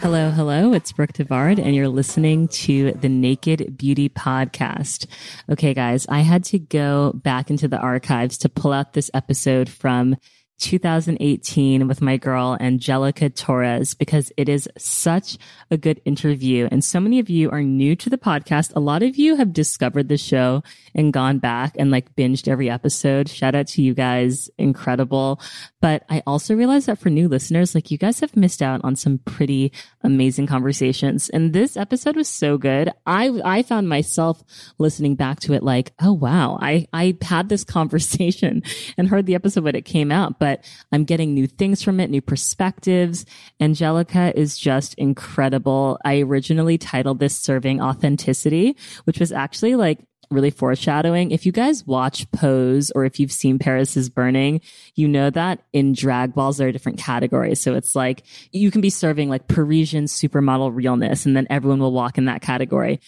[0.00, 0.72] Hello, hello.
[0.74, 5.06] It's Brooke Devard, and you're listening to the Naked Beauty Podcast.
[5.50, 9.68] Okay, guys, I had to go back into the archives to pull out this episode
[9.68, 10.16] from
[10.58, 15.38] 2018 with my girl Angelica Torres because it is such
[15.70, 16.68] a good interview.
[16.70, 18.72] And so many of you are new to the podcast.
[18.74, 20.62] A lot of you have discovered the show
[20.94, 23.28] and gone back and like binged every episode.
[23.28, 24.50] Shout out to you guys.
[24.58, 25.40] Incredible.
[25.80, 28.96] But I also realized that for new listeners, like you guys have missed out on
[28.96, 31.28] some pretty amazing conversations.
[31.28, 32.90] And this episode was so good.
[33.06, 34.42] I, I found myself
[34.78, 38.62] listening back to it like, oh wow, I, I had this conversation
[38.96, 40.47] and heard the episode when it came out, but
[40.92, 43.26] I'm getting new things from it, new perspectives.
[43.60, 45.98] Angelica is just incredible.
[46.04, 49.98] I originally titled this serving authenticity, which was actually like
[50.30, 51.30] really foreshadowing.
[51.30, 54.60] If you guys watch Pose or if you've seen Paris is Burning,
[54.94, 57.60] you know that in drag balls there are different categories.
[57.60, 61.92] So it's like you can be serving like Parisian supermodel realness and then everyone will
[61.92, 63.00] walk in that category.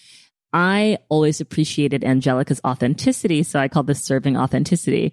[0.53, 3.43] I always appreciated Angelica's authenticity.
[3.43, 5.13] So I call this serving authenticity.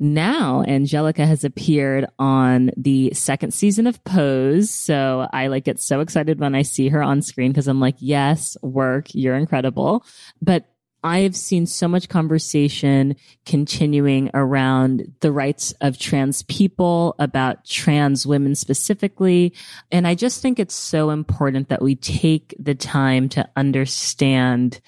[0.00, 4.70] Now Angelica has appeared on the second season of Pose.
[4.70, 7.96] So I like get so excited when I see her on screen because I'm like,
[7.98, 9.14] yes, work.
[9.14, 10.04] You're incredible.
[10.40, 10.64] But
[11.02, 13.16] I have seen so much conversation
[13.46, 19.54] continuing around the rights of trans people, about trans women specifically.
[19.90, 24.80] And I just think it's so important that we take the time to understand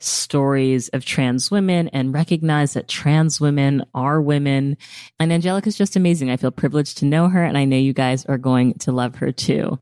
[0.00, 4.76] stories of trans women and recognize that trans women are women.
[5.18, 6.30] And Angelica's just amazing.
[6.30, 9.16] I feel privileged to know her and I know you guys are going to love
[9.16, 9.78] her too.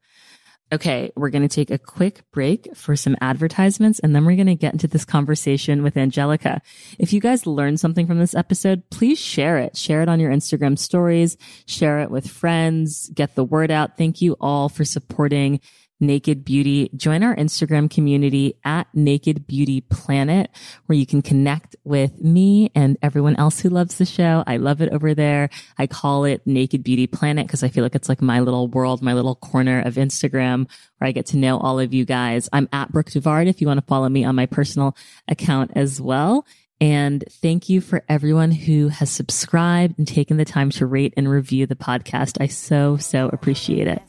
[0.70, 4.48] Okay, we're going to take a quick break for some advertisements and then we're going
[4.48, 6.60] to get into this conversation with Angelica.
[6.98, 9.78] If you guys learned something from this episode, please share it.
[9.78, 13.96] Share it on your Instagram stories, share it with friends, get the word out.
[13.96, 15.60] Thank you all for supporting
[16.00, 16.90] Naked Beauty.
[16.96, 20.50] Join our Instagram community at Naked Beauty Planet,
[20.86, 24.44] where you can connect with me and everyone else who loves the show.
[24.46, 25.50] I love it over there.
[25.78, 29.02] I call it Naked Beauty Planet because I feel like it's like my little world,
[29.02, 32.48] my little corner of Instagram where I get to know all of you guys.
[32.52, 36.00] I'm at Brooke Devard if you want to follow me on my personal account as
[36.00, 36.46] well.
[36.80, 41.28] And thank you for everyone who has subscribed and taken the time to rate and
[41.28, 42.40] review the podcast.
[42.40, 44.00] I so, so appreciate it.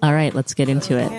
[0.00, 1.10] All right, let's get into it.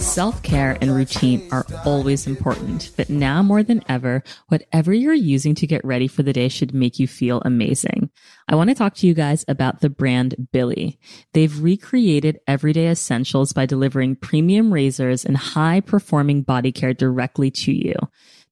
[0.00, 5.56] Self care and routine are always important, but now more than ever, whatever you're using
[5.56, 8.10] to get ready for the day should make you feel amazing.
[8.48, 11.00] I want to talk to you guys about the brand Billie.
[11.32, 17.72] They've recreated everyday essentials by delivering premium razors and high performing body care directly to
[17.72, 17.94] you.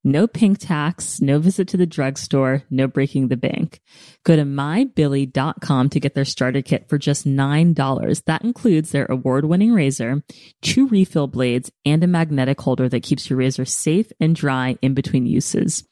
[0.03, 3.81] No pink tax, no visit to the drugstore, no breaking the bank.
[4.25, 8.25] Go to mybillie.com to get their starter kit for just $9.
[8.25, 10.23] That includes their award winning razor,
[10.63, 14.95] two refill blades, and a magnetic holder that keeps your razor safe and dry in
[14.95, 15.85] between uses.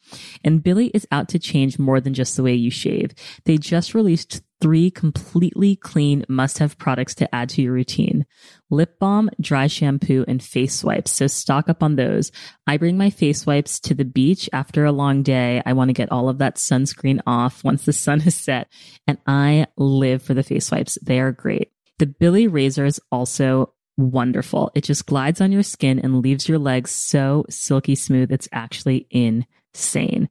[0.43, 3.13] And Billie is out to change more than just the way you shave.
[3.45, 8.27] They just released three completely clean must have products to add to your routine.
[8.71, 11.13] Lip balm, dry shampoo, and face wipes.
[11.13, 12.33] So stock up on those.
[12.67, 15.63] I bring my face wipes to the beach after a long day.
[15.65, 18.69] I want to get all of that sunscreen off once the sun is set
[19.07, 20.99] and I live for the face wipes.
[21.03, 21.73] They are great.
[21.99, 24.71] The Billie razor is also wonderful.
[24.75, 28.31] It just glides on your skin and leaves your legs so silky smooth.
[28.31, 30.29] It's actually insane.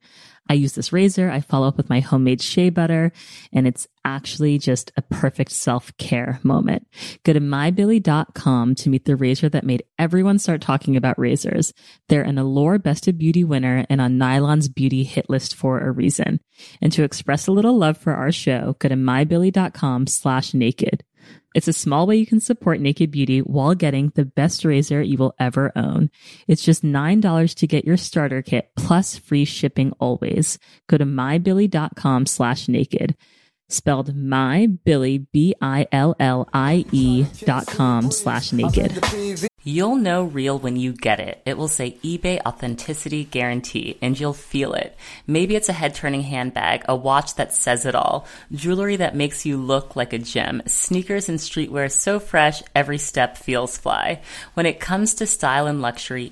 [0.50, 1.30] I use this razor.
[1.30, 3.12] I follow up with my homemade shea butter
[3.54, 6.88] and it's actually just a perfect self care moment.
[7.24, 11.74] Go to mybillie.com to meet the razor that made everyone start talking about razors.
[12.08, 15.92] They're an Allure Best of Beauty winner and on Nylon's beauty hit list for a
[15.92, 16.40] reason.
[16.82, 21.04] And to express a little love for our show, go to mybillie.com slash naked.
[21.58, 25.18] It's a small way you can support Naked Beauty while getting the best razor you
[25.18, 26.12] will ever own.
[26.48, 30.60] It's just $9 to get your starter kit plus free shipping always.
[30.86, 33.16] Go to mybillie.com slash naked.
[33.70, 39.04] Spelled my Billie, B-I-L-L-I-E dot com slash naked.
[39.64, 41.42] You'll know real when you get it.
[41.46, 44.96] It will say eBay Authenticity Guarantee, and you'll feel it.
[45.26, 49.46] Maybe it's a head turning handbag, a watch that says it all, jewelry that makes
[49.46, 54.22] you look like a gem, sneakers and streetwear so fresh every step feels fly.
[54.54, 56.32] When it comes to style and luxury,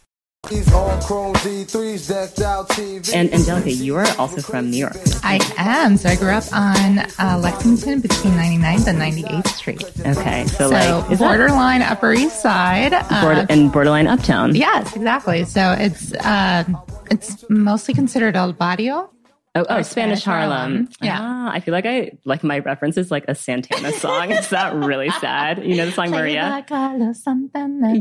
[3.13, 4.95] And Angelica, you are also from New York.
[5.23, 5.97] I am.
[5.97, 9.83] So I grew up on uh, Lexington between 99th and 98th Street.
[10.05, 12.93] Okay, so, So, like is that borderline Upper East Side.
[12.93, 14.55] uh, border, and borderline uptown?
[14.55, 15.45] yes, exactly.
[15.45, 16.63] So it's uh,
[17.11, 19.11] it's mostly considered El Barrio.
[19.53, 20.49] Oh, oh Spanish, Spanish Harlem.
[20.49, 20.89] Harlem.
[21.01, 21.17] Yeah.
[21.21, 24.31] Ah, I feel like I like my reference is like a Santana song.
[24.31, 25.65] is that really sad?
[25.65, 26.41] You know the song Maria?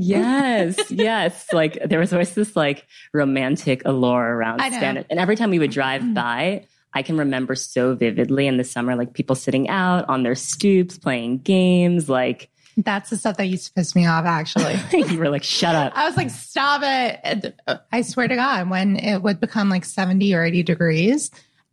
[0.00, 1.46] Yes, yes.
[1.52, 4.60] Like there was always this like romantic allure around.
[4.76, 5.06] Spanish.
[5.10, 8.94] And every time we would drive by, I can remember so vividly in the summer,
[8.96, 12.08] like people sitting out on their stoops playing games.
[12.08, 14.76] Like That's the stuff that used to piss me off, actually.
[15.10, 15.92] you were like, shut up.
[15.96, 17.20] I was like, stop it.
[17.22, 21.30] And, uh, I swear to God, when it would become like 70 or 80 degrees,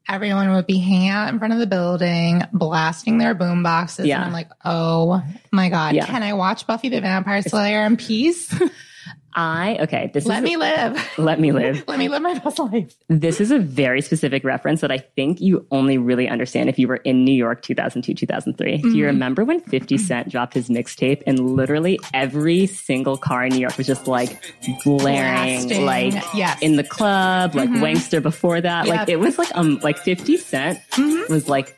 [0.09, 4.05] everyone would be hanging out in front of the building, blasting their boom boxes.
[4.07, 4.17] Yeah.
[4.17, 5.21] And I'm like, oh
[5.51, 6.05] my God, Yeah.
[6.05, 8.53] can I watch Buffy the Vampire Slayer in peace?
[9.33, 10.09] I okay.
[10.13, 11.09] This Let is me live.
[11.17, 11.83] let me live.
[11.87, 12.95] Let me live my best life.
[13.07, 16.87] This is a very specific reference that I think you only really understand if you
[16.87, 18.77] were in New York 2002, 2003.
[18.77, 19.05] Do you mm-hmm.
[19.05, 23.77] remember when 50 Cent dropped his mixtape and literally every single car in New York
[23.77, 24.43] was just like
[24.83, 25.85] blaring, Blasting.
[25.85, 26.61] like Yes.
[26.61, 27.83] in the club, like mm-hmm.
[27.83, 28.87] Wanksta before that.
[28.87, 31.31] Like it was like, um, like 50 Cent mm-hmm.
[31.31, 31.77] was like,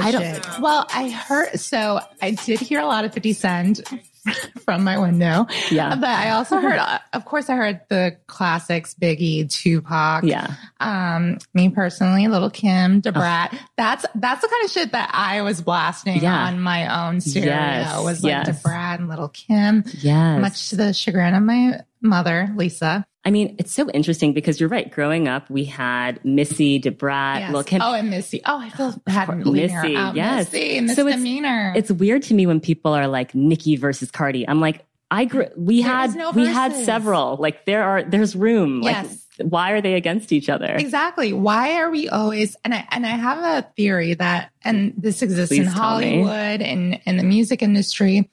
[0.00, 0.46] I don't- shit.
[0.60, 3.80] Well, I heard, so I did hear a lot of 50 Cent
[4.64, 5.46] from my window.
[5.70, 5.94] Yeah.
[5.94, 10.24] But I also heard, uh, of course, I heard the classics, Biggie, Tupac.
[10.24, 13.54] yeah, Um, me personally, Lil Kim, Da Brat.
[13.76, 16.46] That's that's the kind of shit that I was blasting Yeah.
[16.46, 17.46] on my own stereo.
[17.50, 18.46] Yes, Was like yes.
[18.46, 20.40] Da Brat and Lil Kim, yes.
[20.40, 23.06] much to the chagrin of my mother, Lisa.
[23.28, 24.90] I mean, it's so interesting because you're right.
[24.90, 27.52] Growing up, we had Missy, Da Brat, Yes.
[27.52, 27.82] Lil Kim.
[27.82, 28.40] Oh, and Missy.
[28.46, 30.16] Oh, I feel bad Missy, out.
[30.16, 30.50] yes.
[30.50, 31.74] Missy, So it's- misdemeanor.
[31.76, 34.48] it's weird to me when people are like Nicki versus Cardi.
[34.48, 37.36] I'm like, I grew, we There had no we had several.
[37.36, 38.80] Like there are there's room.
[38.80, 39.26] Like Yes.
[39.42, 40.74] why are they against each other?
[40.74, 41.34] Exactly.
[41.34, 45.50] Why are we always and I and I have a theory that and this exists
[45.54, 45.72] Please in.
[45.72, 48.30] Hollywood and in the music industry.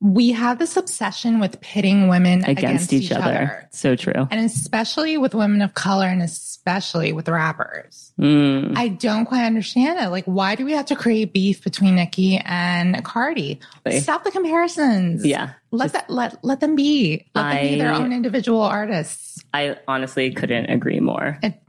[0.00, 3.66] We have this obsession with pitting women Against, each, other.
[3.70, 4.28] So true.
[4.30, 8.12] And especially with women of color and especially with rappers.
[8.20, 8.76] Mm.
[8.76, 10.08] I don't quite understand it.
[10.10, 13.58] Like, why do we have to create beef between Nicki and Cardi?
[13.86, 14.02] Right.
[14.02, 15.24] Stop the comparisons.
[15.24, 15.52] Yeah.
[15.70, 17.26] Let that let let them be.
[17.34, 19.42] Let them be their own individual artists.
[19.54, 21.38] I honestly couldn't agree more.
[21.42, 21.60] It.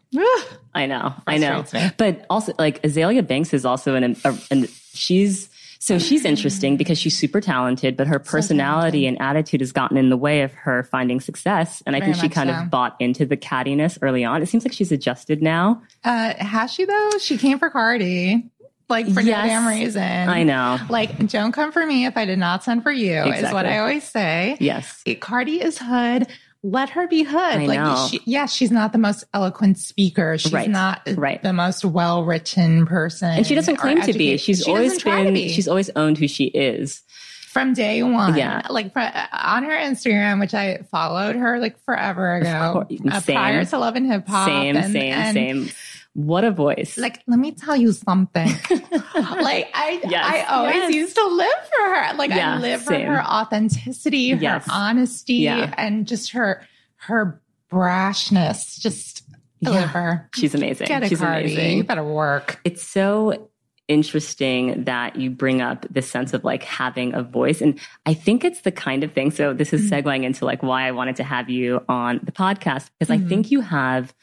[0.73, 1.13] I know.
[1.25, 1.65] I know.
[1.73, 1.91] Me.
[1.97, 5.49] But also like Azealia Banks is also an, a, and she's,
[5.87, 10.09] so she's interesting because she's super talented, but her personality and attitude has gotten in
[10.09, 11.81] the way of her finding success.
[11.85, 12.57] And I Very think she kind so.
[12.57, 14.41] of bought into the cattiness early on.
[14.41, 15.81] It seems like she's adjusted now.
[16.03, 17.11] Uh, has she though?
[17.21, 18.49] She came for Cardi,
[18.89, 19.43] like for Yes.
[19.43, 20.01] no damn reason.
[20.03, 20.77] I know.
[20.89, 23.21] Like, don't come for me if I did not send for you.
[23.23, 24.57] Is what I always say.
[24.59, 25.03] Yes.
[25.21, 26.27] Cardi is hood.
[26.63, 27.37] Let her be hood.
[27.39, 28.07] I like, know.
[28.09, 30.37] She, yeah, she's not the most eloquent speaker.
[30.37, 30.69] She's Right.
[30.69, 31.41] not Right.
[31.41, 34.37] the most well written person, And she doesn't claim to be.
[34.37, 35.49] She's She always doesn't try to been, be.
[35.49, 37.03] she's always owned who she is.
[37.49, 38.37] from day one.
[38.37, 38.67] Yeah.
[38.69, 43.77] Like for, on her Instagram, which I followed her like forever ago, uh, prior to
[43.79, 44.47] Love and Hip Hop.
[44.47, 45.69] Same, and- same, and, same.
[46.17, 46.97] What a voice.
[46.97, 48.47] Like, let me tell you something.
[49.15, 50.25] like I, Yes.
[50.25, 50.93] I always Yes.
[50.95, 52.13] used to live for her.
[52.15, 53.05] Like Yeah, I live same.
[53.05, 54.67] for her authenticity, her Yes.
[54.67, 55.71] honesty, Yeah.
[55.77, 56.63] and just her
[57.01, 57.39] her
[57.71, 58.79] brashness.
[58.79, 59.69] Just I Yeah.
[59.81, 60.29] love her.
[60.33, 60.87] She's amazing.
[60.87, 61.53] Get She's Cardi.
[61.53, 61.77] amazing.
[61.77, 62.59] You better work.
[62.63, 63.49] it's so
[63.87, 68.43] interesting that you bring up this sense of like having a voice and i think
[68.43, 71.23] it's the kind of thing so this is segueing into like why i wanted to
[71.23, 73.29] have you on the podcast because i Mhm.
[73.29, 74.13] think you have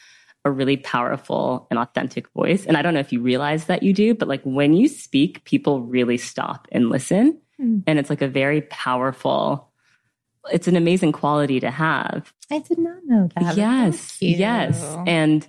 [0.45, 2.67] a really powerful and authentic voice.
[2.67, 5.45] And i don't know if you realize that you do but like when you speak
[5.45, 7.41] people really stop and listen.
[7.61, 7.85] Mm.
[7.87, 9.71] and it's like a very powerful
[10.51, 12.33] it's an amazing quality to have.
[12.51, 13.57] I did not know that.
[13.57, 14.21] yes.
[14.21, 14.97] yes.
[15.07, 15.47] And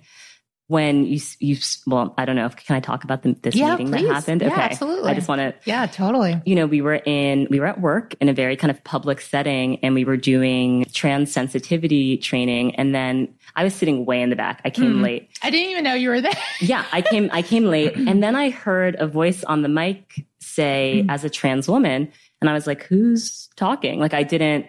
[0.68, 1.56] when you you
[1.86, 4.02] well i don't know if can i talk about the, this Yeah, meeting please.
[4.06, 5.10] that happened Yeah, okay absolutely.
[5.10, 6.40] i just want to yeah, totally.
[6.44, 9.20] you know we were in we were at work in a very kind of public
[9.20, 14.30] setting and we were doing trans sensitivity training and then i was sitting way in
[14.30, 15.02] the back i came Mm.
[15.02, 16.32] late I didn't even know you were there.
[16.60, 20.26] yeah i came i came late and then i heard a voice on the mic
[20.40, 21.10] say Mm.
[21.10, 24.66] as a trans woman and i was like who's talking like i didn't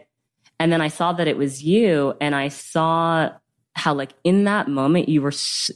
[0.60, 3.30] and then i saw that it was you and i saw
[3.78, 5.32] how like in that moment you were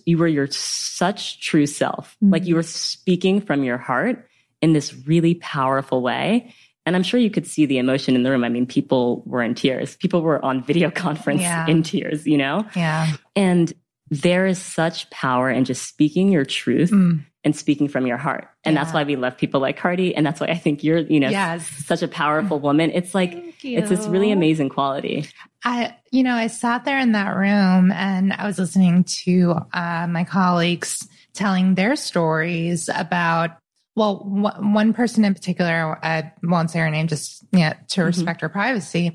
[0.05, 2.31] you were your such true self Mm.
[2.33, 4.27] like you were speaking from your heart
[4.61, 6.53] in this really powerful way
[6.85, 9.41] and i'm sure you could see the emotion in the room i mean people were
[9.43, 11.67] in tears people were on video conference Yeah.
[11.67, 13.13] in tears you know Yeah.
[13.35, 13.71] and
[14.09, 17.23] there is such power in just speaking your truth Mm.
[17.45, 18.49] and speaking from your heart.
[18.65, 20.13] And that's why we love people like Cardi.
[20.13, 21.65] And that's why I think you're, you know, Yes.
[21.85, 22.91] such a powerful woman.
[22.93, 23.77] It's like, you.
[23.77, 25.27] it's this really amazing quality.
[25.63, 30.07] I, you know, I sat there in that room and I was listening to uh,
[30.09, 33.51] my colleagues telling their stories about,
[33.95, 38.49] well, one person in particular, I won't say her name just yeah, to respect her
[38.49, 39.13] privacy.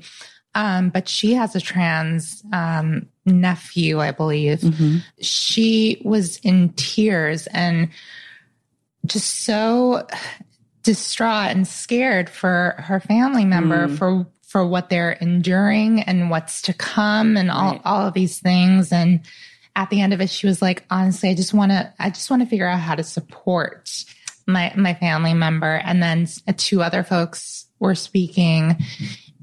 [0.55, 4.63] Um, but she has a trans um, nephew, I believe.
[5.21, 7.89] She was in tears and
[9.05, 10.07] just so
[10.83, 13.97] distraught and scared for her family member Mm.
[13.97, 17.81] for for what they're enduring and what's to come and all Right.
[17.85, 19.21] all of these things and
[19.75, 22.29] at the end of it she was like honestly I just want to I just
[22.31, 24.05] want to figure out how to support
[24.47, 28.77] my my family member and then uh, two other folks were speaking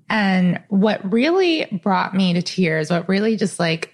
[0.08, 3.90] and what really brought me to tears what really just like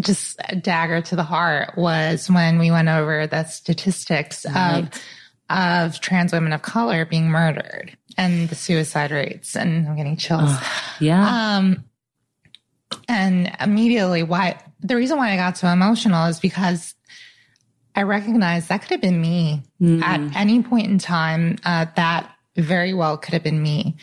[0.00, 4.80] just a dagger to the heart was when we went over the statistics Right.
[4.82, 5.00] of
[5.50, 10.50] of trans women of color being murdered and the suicide rates and I'm getting chills.
[11.00, 11.56] Yeah.
[11.58, 11.84] Um
[13.08, 16.94] and immediately why the reason why I got so emotional is because
[17.96, 20.02] I recognized that could have been me Mm.
[20.02, 21.58] at any point in time.
[21.64, 23.96] Uh, that very well could have been me.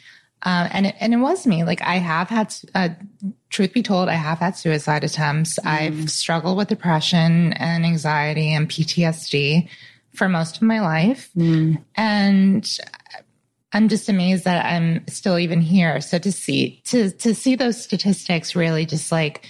[0.44, 1.63] Uh, and it, and it was me.
[1.63, 2.89] Like I have had, uh,
[3.50, 5.60] truth be told, I have had suicide attempts.
[5.65, 9.68] I've struggled with depression and anxiety and PTSD
[10.15, 11.30] for most of my life.
[11.38, 11.84] Mm.
[11.96, 12.70] And
[13.74, 16.01] I'm just amazed that I'm still even here.
[16.01, 19.50] So to see, to, to see those statistics really just like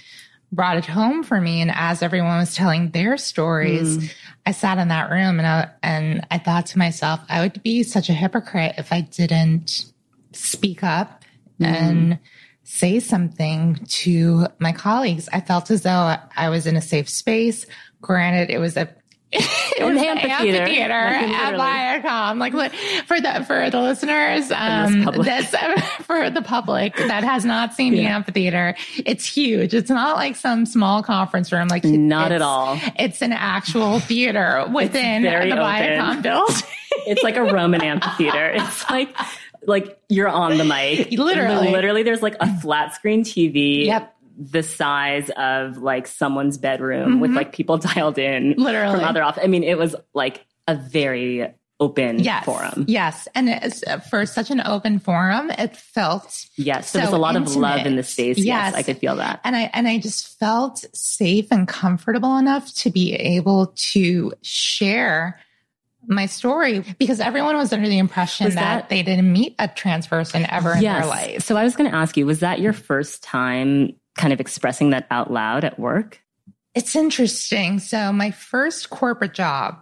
[0.52, 1.60] brought it home for me.
[1.60, 4.12] And as everyone was telling their stories, mm.
[4.46, 7.82] I sat in that room and I, and I thought to myself, I would be
[7.82, 9.86] such a hypocrite if I didn't
[10.32, 11.24] speak up
[11.58, 11.64] mm-hmm.
[11.64, 12.18] and
[12.64, 15.28] say something to my colleagues.
[15.32, 17.66] I felt as though I was in a safe space.
[18.00, 18.88] Granted, it was a
[19.32, 20.58] it was An the amphitheater.
[20.62, 22.02] amphitheater Like, at.
[22.04, 22.38] Viacom.
[22.38, 22.68] Like li-
[23.06, 25.54] for the for the listeners, um, this
[26.02, 28.74] for the public that has not seen the amphitheater,
[29.04, 29.74] it's huge.
[29.74, 31.68] It's not like some small conference room.
[31.68, 32.78] Like Not at all.
[32.98, 35.50] It's an actual theater within the open.
[35.50, 36.56] Viacom building.
[37.06, 38.52] It's like a Roman amphitheater.
[38.54, 39.16] It's like,
[39.66, 41.10] like you're on the mic.
[41.12, 41.70] Literally.
[41.70, 43.86] Literally, there's like a flat screen TV.
[43.86, 44.14] Yep.
[44.50, 47.36] The size of like someone's bedroom with Mhm.
[47.36, 48.96] like people dialed in Literally.
[48.98, 49.38] from other off.
[49.42, 52.44] I mean, it was like a very open yes.
[52.44, 52.84] forum.
[52.86, 53.26] Yes.
[53.34, 56.92] And it's, for such an open forum, it felt Yes.
[56.92, 58.38] There was a lot of love in the space.
[58.38, 58.46] Yes.
[58.46, 58.74] Yes.
[58.74, 59.40] I could feel that.
[59.42, 65.40] and I and I just felt safe and comfortable enough to be able to share
[66.06, 70.06] my story because everyone was under the impression that, that- they didn't meet a trans
[70.06, 71.42] person ever in their life.
[71.42, 74.90] So I was going to ask you, was that your first time kind of expressing
[74.90, 76.20] that out loud at work?
[76.74, 77.78] It's interesting.
[77.78, 79.78] So my first corporate job,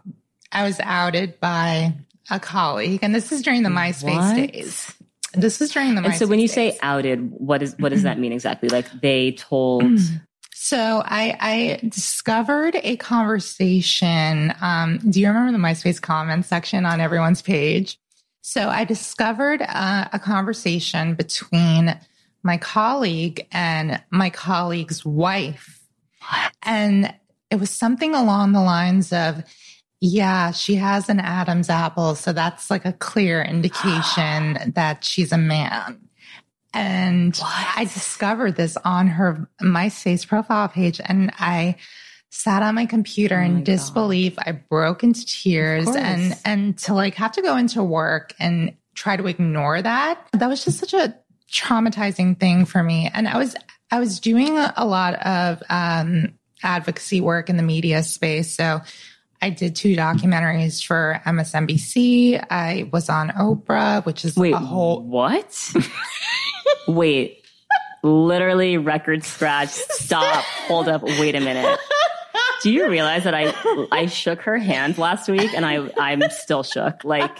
[0.53, 1.95] I was outed by
[2.31, 4.53] a colleague, and this is during the MySpace What?
[4.53, 4.95] days.
[5.33, 6.55] This is during the And MySpace so when you days.
[6.55, 8.69] say outed, what is what does that mean exactly?
[8.69, 9.85] Like they told
[10.53, 14.53] So I, I discovered a conversation.
[14.61, 17.99] Um, do you remember the MySpace comment section on everyone's page?
[18.43, 21.99] So I discovered uh, a conversation between
[22.43, 25.81] my colleague and my colleague's wife.
[26.63, 27.15] And
[27.51, 29.43] it was something along the lines of,
[30.01, 32.15] yeah, she has an Adam's apple.
[32.15, 36.01] So that's like a clear indication that she's a man.
[36.73, 41.77] And I discovered this on her MySpace profile page and I
[42.31, 44.37] sat on my computer Oh my in disbelief.
[44.39, 49.17] I broke into tears and, and to like have to go into work and try
[49.17, 50.29] to ignore that.
[50.33, 51.17] That was just such a
[51.53, 53.11] traumatizing thing for me.
[53.13, 53.57] And I was,
[53.91, 58.55] I was doing a, lot of, um, advocacy work in the media space.
[58.55, 58.81] So
[59.43, 62.45] I did two documentaries for MSNBC.
[62.51, 65.75] I was on Oprah, which is Wait, a whole what?
[66.89, 67.45] Wait,
[68.03, 69.71] literally record scratch.
[69.71, 70.45] Stop.
[70.69, 71.03] Hold up.
[71.03, 71.79] Wait a minute.
[72.63, 73.55] Do you realize that I
[73.91, 77.05] I shook her hand last week and I I'm still shook.
[77.05, 77.35] Like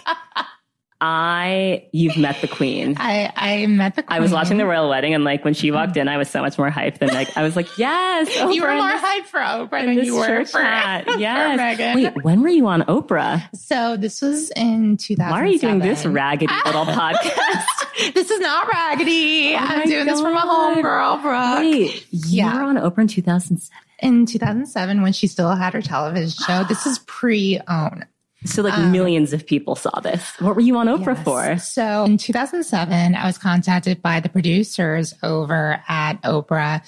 [1.03, 2.95] I you've met the queen.
[2.99, 4.17] I, I met the queen.
[4.17, 6.41] I was watching the royal wedding and like when she walked in, I was so
[6.41, 9.25] much more hyped than like I was like, yes, Oprah You were more this- hyped
[9.25, 11.05] for Oprah than you were for, hat.
[11.11, 11.59] for Yes.
[11.59, 11.95] Meghan.
[11.95, 13.43] Wait, when were you on Oprah?
[13.55, 15.31] So this was in 2000.
[15.31, 18.13] Why are you doing this raggedy little podcast?
[18.13, 19.53] This is not raggedy.
[19.55, 20.77] Oh I'm doing this for my God.
[20.77, 21.59] homegirl, Brooke.
[21.59, 22.55] Wait, you Yeah.
[22.55, 23.69] were on Oprah in 2007.
[23.99, 28.05] In 2007, when she still had her television show, this is pre-OWN.
[28.45, 30.33] So like millions of people saw this.
[30.39, 31.23] What were you on Oprah Yes.
[31.23, 31.57] for?
[31.59, 36.83] So in 2007, I was contacted by the producers over at Oprah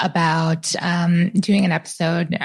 [0.00, 2.36] about um, doing an episode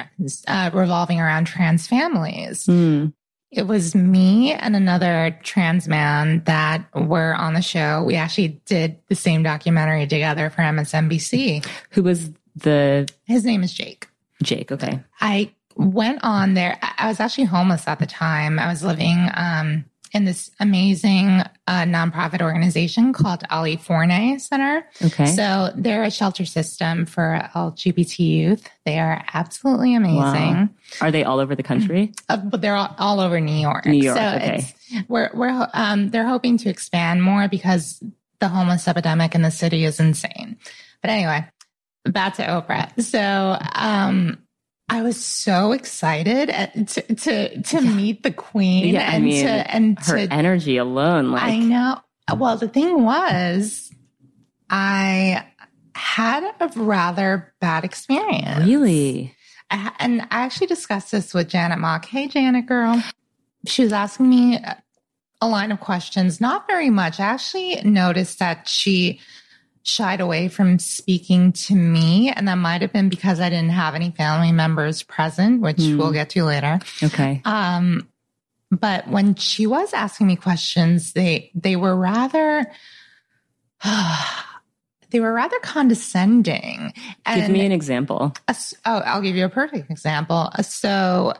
[0.47, 2.65] uh, revolving around trans families.
[2.65, 3.07] Hmm.
[3.51, 8.03] It was me and another trans man that were on the show.
[8.03, 11.65] We actually did the same documentary together for MSNBC.
[11.91, 14.07] Who was the His name is Jake.
[14.43, 14.71] Jake?
[14.71, 14.99] Okay.
[15.19, 16.77] I went on there.
[16.97, 18.59] I was actually homeless at the time.
[18.59, 24.85] I was living um, in this amazing uh, nonprofit organization called Ali Forney Center.
[25.01, 25.27] Okay.
[25.27, 28.67] So they're a shelter system for LGBT youth.
[28.85, 30.17] They are absolutely amazing.
[30.19, 30.69] Wow.
[30.99, 32.11] Are they all over the country?
[32.27, 33.85] Uh, but they're all, all over New York.
[33.85, 34.57] New York, So okay.
[34.91, 38.03] it's, we're we're um, they're hoping to expand more because
[38.39, 40.57] the homeless epidemic in the city is insane.
[41.01, 41.47] But anyway,
[42.05, 43.01] back to Oprah.
[43.01, 44.39] So um,
[44.89, 46.49] I was so excited
[46.87, 50.77] to to to meet the Queen Yeah, I and mean, to and Her to energy
[50.77, 51.99] alone, like I know.
[52.35, 53.91] Well, the thing was,
[54.69, 55.45] I
[55.95, 58.65] had a rather bad experience.
[58.65, 59.35] really.
[59.71, 62.05] I, and I actually discussed this with Janet Mock.
[62.05, 63.03] Hey, Janet girl.
[63.67, 64.59] She was asking me
[65.41, 67.19] a line of questions, not very much.
[67.19, 69.19] I actually noticed that she
[69.83, 72.29] shied away from speaking to me.
[72.31, 75.97] And that might have been because I didn't have any family members present, which Hmm.
[75.97, 76.79] we'll get to later.
[77.01, 77.41] Okay.
[77.45, 78.07] Um,
[78.71, 82.65] but when she was asking me questions, they they were rather
[85.11, 86.93] they were rather condescending.
[87.33, 88.33] Give me an example.
[88.47, 90.49] a oh, I'll give you a perfect example.
[90.53, 91.33] Uh, So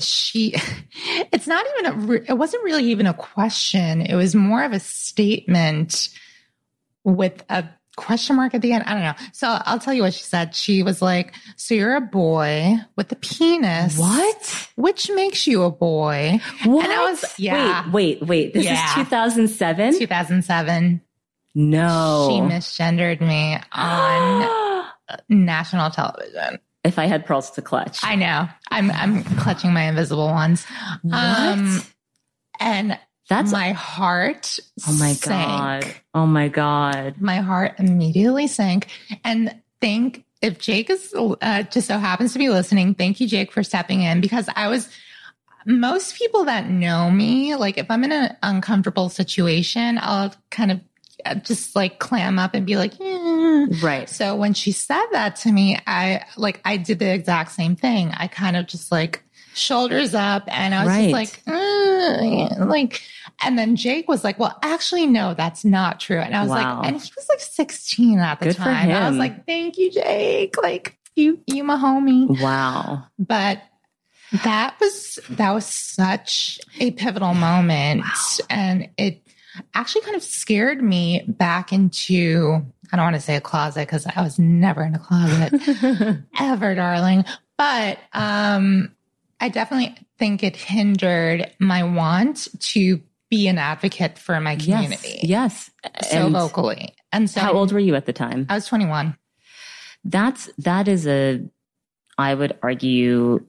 [0.00, 0.54] she,
[1.32, 4.00] it's not even a, it wasn't really even a question.
[4.00, 6.08] It was more of a statement
[7.04, 7.64] with a
[7.96, 8.82] question mark at the end.
[8.86, 9.14] I don't know.
[9.32, 10.54] So I'll tell you what she said.
[10.54, 13.96] She was like, so you're a boy with a penis.
[13.98, 14.68] What?
[14.76, 16.40] Which makes you a boy.
[16.64, 16.84] What?
[16.84, 17.84] And I was, yeah.
[17.92, 18.54] Wait, wait, wait.
[18.54, 18.84] This Yeah.
[18.88, 19.98] is 2007?
[19.98, 21.00] 2007.
[21.54, 22.28] No.
[22.30, 24.84] She misgendered me on
[25.28, 26.58] national television.
[26.82, 28.00] if I had pearls to clutch.
[28.02, 28.48] I know.
[28.70, 30.66] I'm I'm clutching my invisible ones.
[31.12, 31.86] Um, What?
[32.60, 35.84] and That's my heart Oh my sank.
[35.84, 35.94] god.
[36.14, 37.14] Oh my god.
[37.20, 38.88] My heart immediately sank.
[39.24, 43.50] And thank if Jake is uh, just so happens to be listening, thank you, Jake,
[43.50, 44.90] for stepping in because I was
[45.66, 50.80] most people that know me, like if I'm in an uncomfortable situation, I'll kind of
[51.24, 54.08] uh, just like clam up and be like, "Yeah." Right.
[54.10, 58.10] So when she said that to me, I like I did the exact same thing.
[58.14, 59.23] I kind of just like
[59.54, 61.10] shoulders up, and I was Right.
[61.10, 63.02] just like, "Uh," like,
[63.42, 66.78] and then Jake was like, "Well, actually, no, that's not true." And I was Wow.
[66.80, 68.90] like, and he was like 16 at the Good time.
[68.90, 70.56] I was like, "Thank you, Jake.
[70.62, 73.04] Like, you, you, my homie." Wow.
[73.18, 73.62] But
[74.42, 78.02] that was that was such a pivotal moment,
[78.50, 79.20] and it
[79.74, 82.60] actually kind of scared me back into
[82.92, 86.74] I don't want to say a closet because I was never in a closet ever,
[86.74, 87.24] darling.
[87.56, 88.93] But um,
[89.44, 95.70] I definitely think it hindered my want to be an advocate for my community Yes.
[95.84, 96.10] yes.
[96.10, 96.94] so And vocally.
[97.12, 98.46] And so how old were you at the time?
[98.48, 99.16] I was 21.
[100.04, 101.42] That's that is a
[102.16, 103.44] I would argue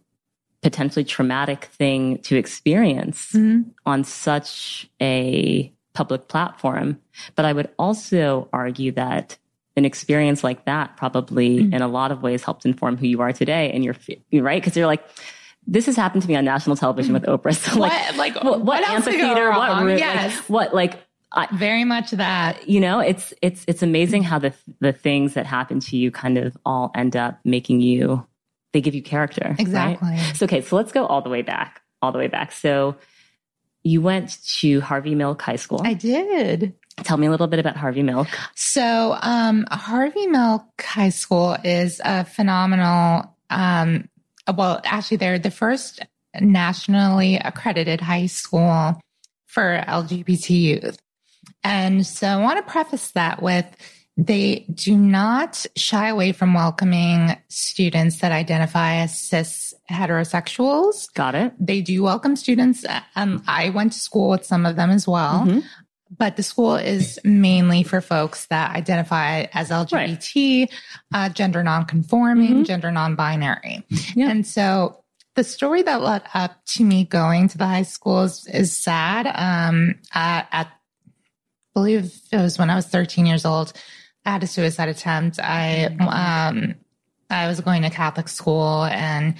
[0.62, 3.71] potentially traumatic thing to experience Mhm.
[3.86, 6.99] on such a public platform.
[7.36, 9.38] But I would also argue that
[9.77, 11.73] an experience like that probably Mm.
[11.75, 13.95] in a lot of ways helped inform who you are today and you're
[14.31, 15.05] you're right because you're like
[15.67, 17.56] this has happened to me on national television with Oprah.
[17.71, 20.99] So like what, like, what, what else amphitheater, what room, like, Yes, what like
[21.32, 22.69] I, very much that.
[22.69, 26.38] you know it's it's it's amazing how the the things that happen to you kind
[26.38, 28.25] of all end up making you
[28.73, 29.60] they give you character right?
[29.60, 30.17] Exactly.
[30.36, 32.95] so okay so let's go all the way back all the way back so
[33.84, 36.73] you went to harvey milk high school I did.
[37.04, 41.99] tell me a little bit about harvey milk So, um, Harvey Milk High School is
[42.04, 44.08] a phenomenal, um,
[44.53, 46.01] well, actually, they're the first
[46.39, 48.99] nationally accredited high school
[49.47, 50.99] for LGBT youth.
[51.63, 53.65] And so I want to preface that with
[54.17, 61.12] they do not shy away from welcoming students that identify as cis heterosexuals.
[61.13, 62.86] got it They do welcome students.
[63.15, 65.63] Um, I went to school with some of them as well Mhm.
[66.17, 70.67] But the school is mainly for folks that identify as LGBT,
[71.13, 72.65] uh, gender nonconforming, Mhm.
[72.65, 73.84] gender non-binary.
[74.15, 74.30] Yeah.
[74.30, 75.04] And so
[75.36, 79.28] the story that led up to me going to the high school is, is sad.
[79.28, 80.67] Um, at, I
[81.73, 83.73] believe it was when I was 13 years old,
[84.25, 85.39] I had a suicide attempt.
[85.39, 86.75] I, um,
[87.30, 89.36] I was going to Catholic school and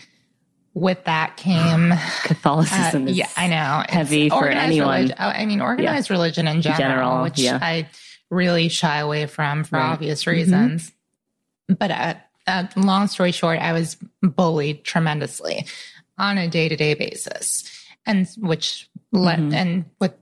[0.76, 1.92] with that came
[2.24, 3.82] catholicism uh, yeah, I know.
[3.86, 4.90] It's heavy for anyone.
[5.04, 7.58] Religion, oh, I mean, organized religion in general, General, which yeah.
[7.62, 7.88] I
[8.30, 9.84] really shy away from for Right.
[9.84, 9.94] Mm-hmm.
[9.94, 10.92] obvious reasons.
[11.68, 12.14] But uh,
[12.46, 15.66] uh, long story short, I was bullied tremendously
[16.18, 17.64] on a day to day basis,
[18.06, 19.54] and which led Mhm.
[19.54, 20.14] and with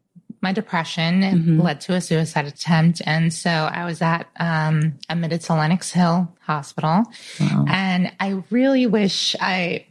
[0.41, 1.63] my depression Mhm.
[1.63, 3.01] led to a suicide attempt.
[3.05, 7.03] And so I was at um, admitted to Lenox Hill Hospital.
[7.39, 7.65] Wow.
[7.67, 9.85] And I really wish I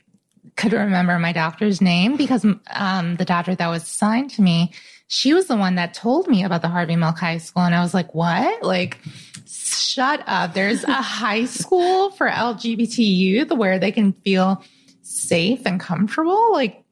[0.56, 4.72] could remember my doctor's name because um, the doctor that was assigned to me,
[5.08, 7.62] she was the one that told me about the Harvey Milk High School.
[7.62, 8.62] And I was like, what?
[8.62, 8.98] Like,
[9.46, 10.54] shut up.
[10.54, 14.62] There's a high school for LGBT youth where they can feel
[15.02, 16.52] safe and comfortable.
[16.52, 16.82] Like,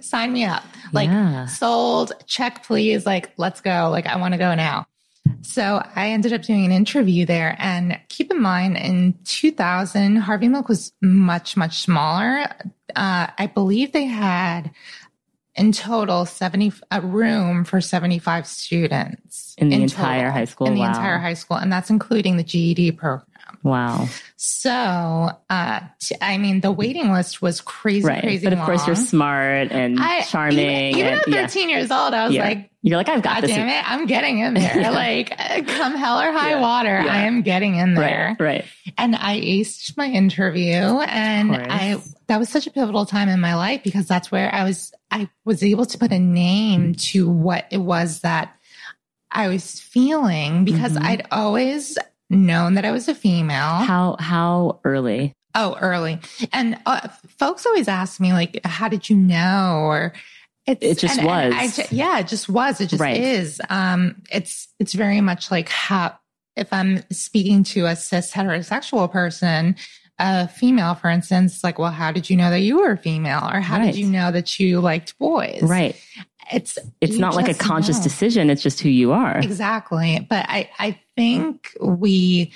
[0.00, 0.62] sign me up.
[0.92, 1.46] Like, Yeah.
[1.46, 3.04] sold, check, please.
[3.06, 3.88] Like, let's go.
[3.90, 4.86] Like, I want to go now.
[5.42, 7.56] So I ended up doing an interview there.
[7.58, 12.46] And keep in mind, in 2000, Harvey Milk was much, much smaller.
[12.94, 14.70] Uh, I believe they had
[15.54, 20.66] in total 70, a room for 75 students In the entire total, high school?
[20.66, 20.88] In the Wow.
[20.88, 21.56] entire high school.
[21.56, 23.26] And that's including the GED program.
[23.62, 24.70] wow So,
[25.50, 28.94] uh, t- I mean, the waiting list was crazy, right crazy but of course you're
[28.96, 32.44] smart and I- charming Even, even and, at 13 years old, I was yeah.
[32.44, 34.80] like, you're like i've got God this damn it, I'm getting in there.
[34.80, 34.90] Yeah.
[35.06, 36.60] Like, come hell or high Yeah.
[36.60, 37.12] water, Yeah.
[37.12, 38.36] I am getting in there.
[38.38, 38.64] right right
[38.96, 41.96] And I aced my interview, and I
[42.28, 45.28] that was such a pivotal time in my life because that's where I was I
[45.44, 48.54] was able to put a name to what it was that
[49.30, 51.02] I was feeling because Mhm.
[51.04, 51.98] I'd always
[52.30, 53.84] known that I was a female.
[53.84, 56.18] how how early Oh, early.
[56.52, 59.84] And uh, folks always ask me, like, how did you know?
[59.86, 60.12] Or
[60.66, 61.78] it's, It just and- and was.
[61.78, 62.80] I yeah, it just was.
[62.80, 63.16] It just Right.
[63.20, 63.60] is.
[63.70, 66.16] Um, it's, it's very much like how,
[66.56, 69.76] if I'm speaking to a cis heterosexual person,
[70.18, 73.48] a female, for instance, like, well, how did you know that you were female?
[73.52, 73.86] Or how Right.
[73.92, 75.60] did you know that you liked boys?
[75.62, 75.94] right
[76.52, 78.04] It's, it's not like a conscious know.
[78.04, 80.26] decision it's just who you are Exactly.
[80.28, 82.52] But I, I think we,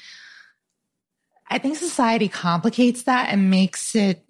[1.49, 4.25] I think society complicates that and makes it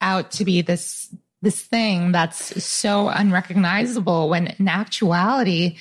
[0.00, 5.76] out to be this, this thing that's so unrecognizable when in actuality,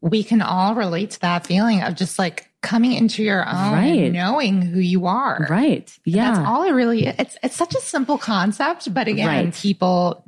[0.00, 3.98] we can all relate to that feeling of just like coming into your own Right.
[4.04, 5.46] and knowing who you are.
[5.48, 9.54] right yeah That's all it really It's it's such a simple concept, but again, Right.
[9.54, 10.24] people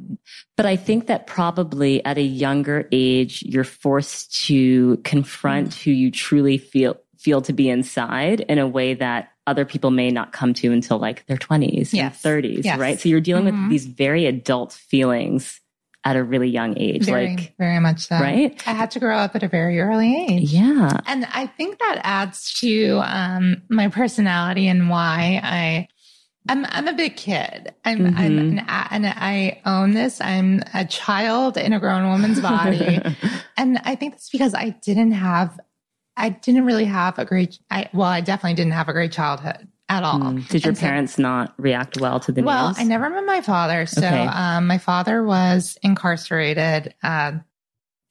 [0.56, 5.82] But I think that probably at a younger age, you're forced to confront mm.
[5.82, 10.10] who you truly feel feel to be inside in a way that other people may
[10.10, 12.24] not come to until like their 20s Yes.
[12.24, 12.78] and 30s, Yes.
[12.78, 13.00] right?
[13.00, 13.62] So you're dealing Mhm.
[13.62, 15.60] with these very adult feelings
[16.04, 18.18] at a really young age, very, like very much so.
[18.18, 18.62] right?
[18.66, 20.50] I had to grow up at a very early age.
[20.50, 20.90] Yeah.
[21.06, 25.88] And I think that adds to um, my personality and why I.
[26.48, 27.74] I'm I'm a big kid.
[27.84, 28.48] I'm, I'm Mhm.
[28.50, 28.58] an,
[28.90, 30.22] and I own this.
[30.22, 32.98] I'm a child in a grown woman's body,
[33.58, 35.60] and I think that's because I didn't have,
[36.20, 37.58] I didn't really have a great.
[37.70, 40.20] I well, I definitely didn't have a great childhood at all.
[40.20, 40.46] Mm.
[40.48, 42.76] Did your And so- parents not react well to the well, news?
[42.76, 43.86] Well, I never met my father.
[43.86, 44.26] So Okay.
[44.26, 47.32] um, my father was incarcerated, uh,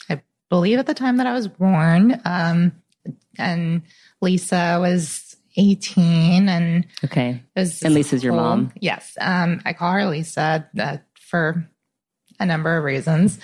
[0.09, 2.19] I believe at the time that I was born.
[2.25, 2.73] Um,
[3.37, 3.83] and
[4.21, 7.41] Lisa was 18 and Okay.
[7.55, 8.71] was And Lisa's your mom?
[8.79, 9.17] Yes.
[9.21, 10.67] Um, I call her Lisa.
[10.77, 11.65] Uh, for
[12.39, 13.39] a number of reasons.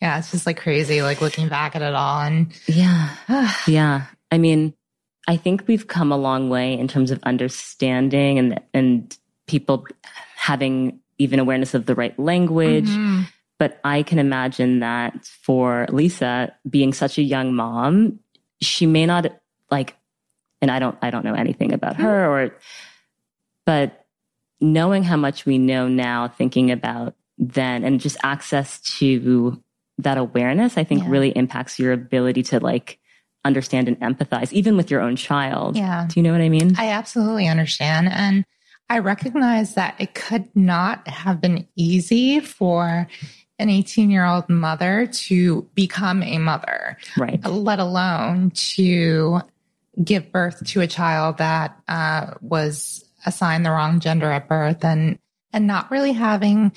[0.00, 2.20] Yeah, it's just like crazy, like looking back at it all.
[2.20, 3.14] And yeah,
[3.66, 4.06] yeah.
[4.30, 4.74] I mean,
[5.26, 9.86] I think we've come a long way in terms of understanding and and people
[10.36, 12.88] having even awareness of the right language.
[12.88, 13.22] Mm-hmm.
[13.58, 18.20] But I can imagine that for Lisa being such a young mom,
[18.60, 19.26] she may not
[19.70, 19.96] like,
[20.62, 22.54] and I don't, I don't know anything about her or,
[23.66, 24.06] but
[24.60, 29.60] knowing how much we know now, thinking about then and just access to
[29.98, 31.10] that awareness, I think yeah.
[31.10, 32.98] really impacts your ability to like
[33.44, 35.76] understand and empathize, even with your own child.
[35.76, 36.06] Yeah.
[36.08, 36.74] Do you know what I mean?
[36.78, 38.08] I absolutely understand.
[38.08, 38.44] And
[38.90, 43.08] I recognize that it could not have been easy for
[43.58, 47.44] an 18 year old mother to become a mother, right?
[47.44, 49.40] Let alone to
[50.02, 55.18] give birth to a child that uh, was assigned the wrong gender at birth and
[55.52, 56.72] and not really having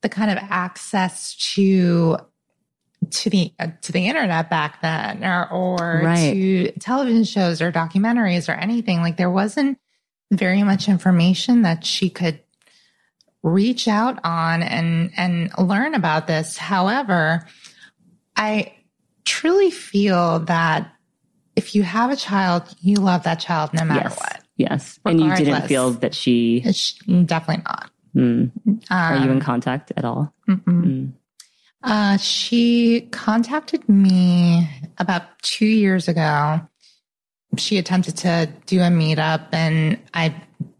[0.00, 2.18] the kind of access to
[3.10, 6.32] to the uh, to the internet back then or or right.
[6.32, 9.78] to television shows or documentaries or anything like there wasn't
[10.30, 12.40] very much information that she could
[13.42, 17.46] reach out on and and learn about this however
[18.36, 18.72] i
[19.24, 20.92] truly feel that
[21.56, 24.18] if you have a child you love that child no matter yes.
[24.18, 26.60] what yes and you didn't feel that she
[27.24, 28.50] definitely not mm.
[28.66, 31.12] um, are you in um, contact at all mm.
[31.82, 36.60] Uh, she contacted me about two years ago.
[37.56, 40.34] She attempted to do a meetup and I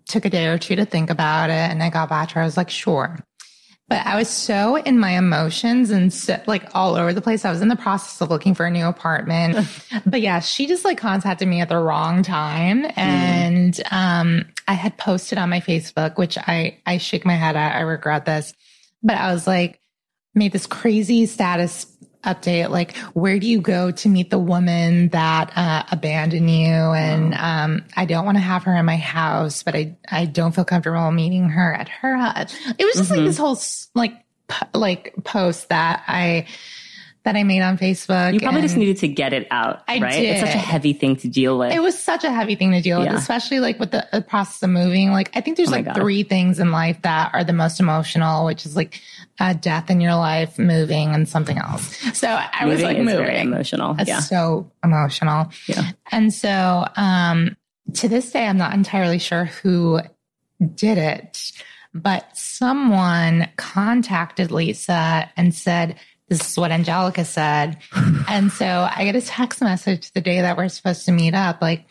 [0.06, 1.70] took a day or two to think about it.
[1.70, 2.40] And I got back to her.
[2.42, 3.18] I was like, sure.
[3.88, 7.46] But I was so in my emotions and so, like all over the place.
[7.46, 9.66] I was in the process of looking for a new apartment.
[10.06, 12.84] but yeah, she just like contacted me at the wrong time.
[12.84, 12.98] Mm.
[12.98, 17.76] And um, I had posted on my Facebook, which I, I shake my head at.
[17.76, 18.52] I regret this.
[19.02, 19.80] But I was like,
[20.34, 21.86] made this crazy status
[22.24, 26.66] update like where do you go to meet the woman that uh, abandoned you?
[26.66, 30.54] And um, i don't want to have her in my house but i i don't
[30.54, 33.20] feel comfortable meeting her at her house it was just mm-hmm.
[33.20, 33.58] like this whole
[33.94, 34.24] like
[34.74, 36.46] like post that i
[37.24, 38.32] that I made on Facebook.
[38.32, 40.12] You probably just needed to get it out, I right?
[40.12, 40.24] Did.
[40.24, 41.72] It's such a heavy thing to deal with.
[41.72, 43.12] It was such a heavy thing to deal yeah.
[43.12, 45.10] with, especially like with the, the, process of moving.
[45.10, 45.96] Like I think there's oh like God.
[45.96, 49.00] three things in life that are the most emotional, which is like
[49.40, 51.96] a death in your life, moving, and something else.
[52.18, 53.36] So I moving was like moving.
[53.36, 53.96] Emotional.
[53.98, 54.20] It's yeah.
[54.20, 55.50] so emotional.
[55.66, 55.90] Yeah.
[56.10, 57.56] And so um
[57.94, 60.00] to this day, I'm not entirely sure who
[60.74, 61.52] did it,
[61.94, 65.96] but someone contacted Lisa and said,
[66.28, 67.78] this is what Angelica said.
[68.28, 71.60] and so I get a text message the day that we're supposed to meet up,
[71.60, 71.86] like,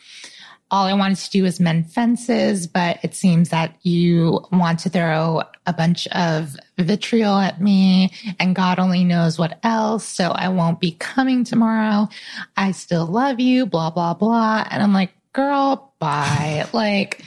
[0.70, 4.90] all I wanted to do was mend fences, but it seems that you want to
[4.90, 10.04] throw a bunch of vitriol at me and God only knows what else.
[10.04, 12.08] So I won't be coming tomorrow.
[12.56, 14.66] I still love you, blah, blah, blah.
[14.70, 16.66] And I'm like, girl, bye.
[16.74, 17.24] like,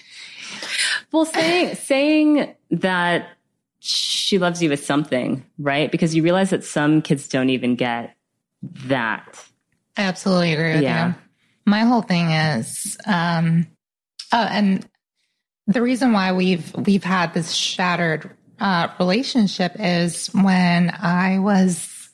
[1.12, 3.28] well, saying, saying that
[3.84, 5.92] she loves you with something, right?
[5.92, 8.16] Because you realize that some kids don't even get
[8.86, 9.44] that.
[9.98, 11.08] I absolutely agree with yeah.
[11.08, 11.16] you.
[11.66, 13.66] My whole thing is, um,
[14.32, 14.88] oh, and
[15.66, 22.10] the reason why we've we've had this shattered uh, relationship is when I was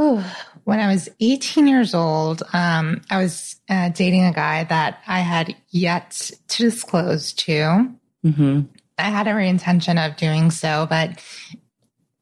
[0.00, 0.22] ooh,
[0.62, 2.44] when I was 18 years old.
[2.52, 7.92] Um, I was uh, dating a guy that I had yet to disclose to.
[8.24, 8.60] Mm-hmm.
[8.98, 11.10] I had every intention of doing so, but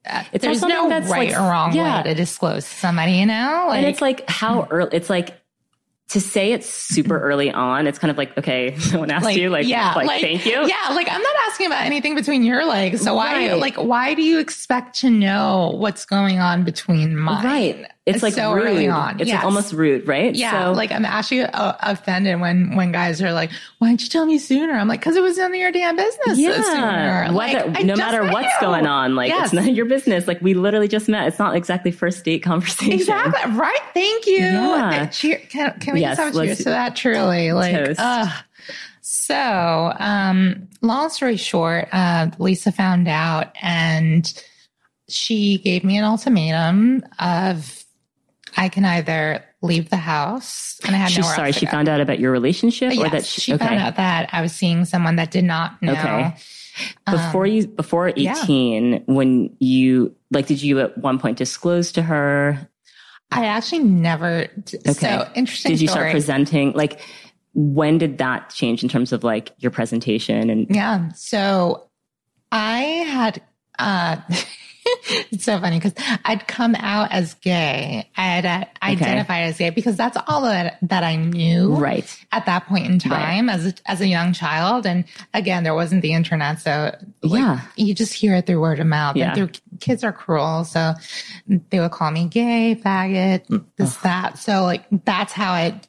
[0.09, 1.99] uh, it's there's no right like, or wrong yeah.
[1.99, 3.67] way to disclose to somebody, you know?
[3.69, 5.41] Like, and it's like how early, it's like
[6.09, 9.51] to say it's super early on, it's kind of like, okay, someone asked like, you,
[9.51, 10.53] like, yeah, like, like, thank you.
[10.53, 13.01] Yeah, like I'm not asking about anything between your legs.
[13.01, 13.59] So why, right.
[13.59, 17.45] like, why do you expect to know what's going on between mine?
[17.45, 17.87] Right.
[18.07, 18.67] It's, like so rude.
[18.67, 19.21] early on.
[19.21, 19.39] It's yes.
[19.39, 20.33] like almost rude, right?
[20.33, 20.67] Yeah.
[20.67, 24.27] So, like I'm actually uh, offended when when guys are like, "Why didn't you tell
[24.27, 27.33] me sooner?" I'm like, "Cause it was none of your damn business." Yeah.
[27.33, 28.61] Whether, like, no matter what's you.
[28.61, 29.47] going on, like yes.
[29.47, 30.29] it's none of your business.
[30.29, 31.27] Like we literally just met.
[31.27, 32.93] It's not exactly first date conversation.
[32.93, 33.53] Exactly.
[33.53, 33.81] Right.
[33.93, 34.37] Thank you.
[34.37, 35.07] Yeah.
[35.07, 36.95] Cheer, can, can we yes, just have a cheers to that?
[36.95, 37.53] Truly.
[37.57, 37.75] Like.
[37.75, 37.99] Toast.
[37.99, 38.31] Uh,
[39.01, 44.33] so, um, long story short, uh, Lisa found out and
[45.09, 47.86] she gave me an ultimatum of
[48.57, 51.23] I can either leave the house and I had no.
[51.23, 53.67] Sorry, she found out about your relationship or yes, that she, she okay.
[53.67, 55.93] found out that I was seeing someone that did not know.
[55.93, 56.37] Okay.
[57.07, 58.99] Before um, you, before 18, yeah.
[59.07, 62.69] when you, like, did you at one point disclose to her?
[63.31, 64.49] I actually never.
[64.67, 64.93] Okay.
[64.93, 65.73] So interesting.
[65.73, 66.03] Did you story.
[66.03, 66.73] start presenting?
[66.73, 67.01] Like,
[67.55, 70.67] when did that change in terms of like your presentation and?
[70.69, 71.13] Yeah.
[71.13, 71.89] So
[72.53, 73.43] I had
[73.79, 74.21] uh,
[75.31, 75.95] it's so funny because
[76.25, 78.09] I'd come out as gay.
[78.17, 82.07] I'd uh, identified as gay because that's all that, that I knew Right.
[82.33, 84.87] at that point in time as a, as a young child.
[84.87, 86.61] And again, there wasn't the internet.
[86.61, 87.61] So like, Yeah.
[87.77, 89.29] you just hear it through word of mouth Yeah.
[89.29, 90.65] and through kids are cruel.
[90.65, 90.95] So
[91.71, 94.39] they would call me gay, faggot, this, that.
[94.39, 95.81] So like, that's how I,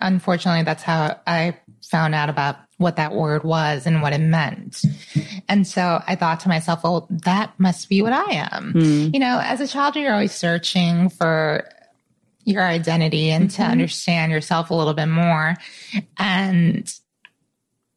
[0.00, 4.82] unfortunately, that's how I found out about what that word was and what it meant.
[5.48, 8.72] And so I thought to myself, well, that must be what I am.
[9.14, 11.68] You know, as a child, you're always searching for
[12.44, 15.54] your identity and to understand yourself a little bit more.
[16.18, 16.86] And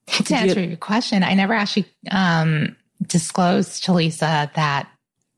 [0.08, 4.88] to you- answer your question, I never actually um, disclosed to Lisa that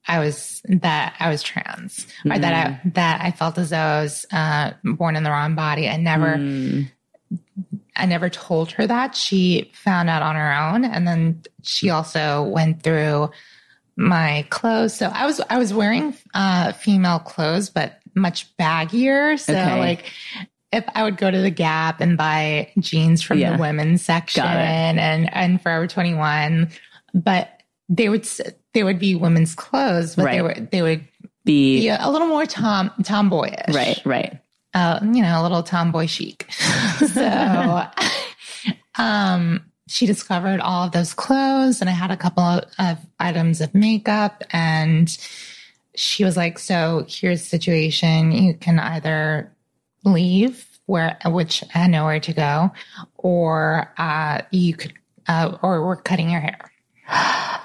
[0.10, 4.02] I was that I was trans or that I that I felt as though I
[4.04, 5.90] was uh, born in the wrong body.
[5.90, 6.90] I never Mm.
[7.98, 9.16] I never told her that.
[9.16, 13.30] She found out on her own, and then she also went through
[13.96, 14.96] my clothes.
[14.96, 19.40] So I was I was wearing uh, female clothes, but much baggier.
[19.40, 19.80] So Okay.
[19.80, 20.06] like.
[20.74, 23.54] If I would go to the Gap and buy jeans from Yeah.
[23.56, 26.68] the women's section and and Forever 21,
[27.14, 27.50] but
[27.88, 28.28] they would
[28.74, 30.58] they would be women's clothes, but they Right.
[30.58, 31.08] would they would
[31.46, 34.40] Be be a little more tom tomboyish, right, right.
[34.78, 36.48] Uh, you know, a little tomboy chic.
[37.14, 37.84] So,
[38.98, 43.74] um, she discovered all of those clothes, and I had a couple of, items of
[43.74, 45.16] makeup, and
[45.96, 49.52] she was like, "So here's the situation: you can either
[50.04, 52.72] leave where, which I had nowhere to go,
[53.18, 54.94] or uh, you could,
[55.28, 56.72] uh, or we're cutting your hair."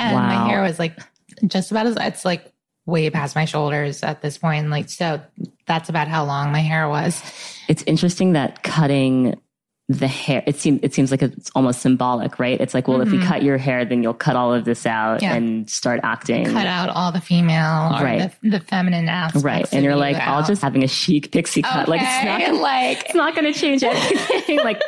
[0.00, 0.28] And Wow.
[0.28, 0.96] my hair was like
[1.48, 2.52] just about as it's like
[2.88, 4.70] way past my shoulders at this point.
[4.70, 5.20] Like, so
[5.66, 7.22] that's about how long my hair was.
[7.68, 9.38] It's interesting that cutting
[9.90, 12.60] the hair it seems it seems like it's almost symbolic, right?
[12.60, 14.98] It's like, well, if you cut your hair, then you'll cut all of this out
[15.20, 15.24] Mm-hmm.
[15.24, 15.34] Yeah.
[15.34, 18.30] and start acting Cut out all the female Right.
[18.42, 19.42] the, the feminine aspects.
[19.44, 19.66] right.
[19.72, 20.46] And you're you like, I'll out.
[20.46, 21.88] just having a chic pixie cut.
[21.88, 24.58] Like it's not gonna, like it's not going to change anything.
[24.64, 24.82] like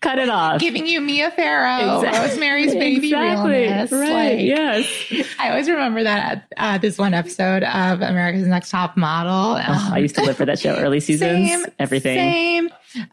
[0.00, 0.60] cut it off.
[0.60, 2.20] giving you Mia Farrow, Exactly.
[2.28, 3.50] Rosemary's Baby exactly.
[3.52, 3.90] realness.
[3.92, 4.36] Right.
[4.36, 5.26] Like, yes.
[5.40, 9.56] I always remember that uh, this one episode of America's Next Top Model.
[9.60, 10.76] Oh, I used to live for that show.
[10.76, 12.16] Early seasons, Same, everything.
[12.18, 12.68] Same.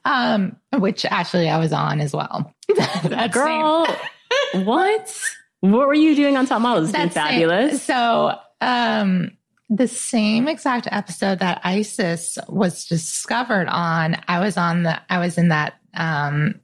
[0.05, 2.53] Um, which actually I was on as well.
[3.03, 3.85] That Girl,
[4.63, 5.21] what?
[5.61, 6.81] What were you doing on Top Model?
[6.83, 7.83] This has been That's same- fabulous.
[7.83, 9.31] So, um,
[9.69, 15.37] the same exact episode that Isis was discovered on, I was on the, I was
[15.37, 16.59] in that, um,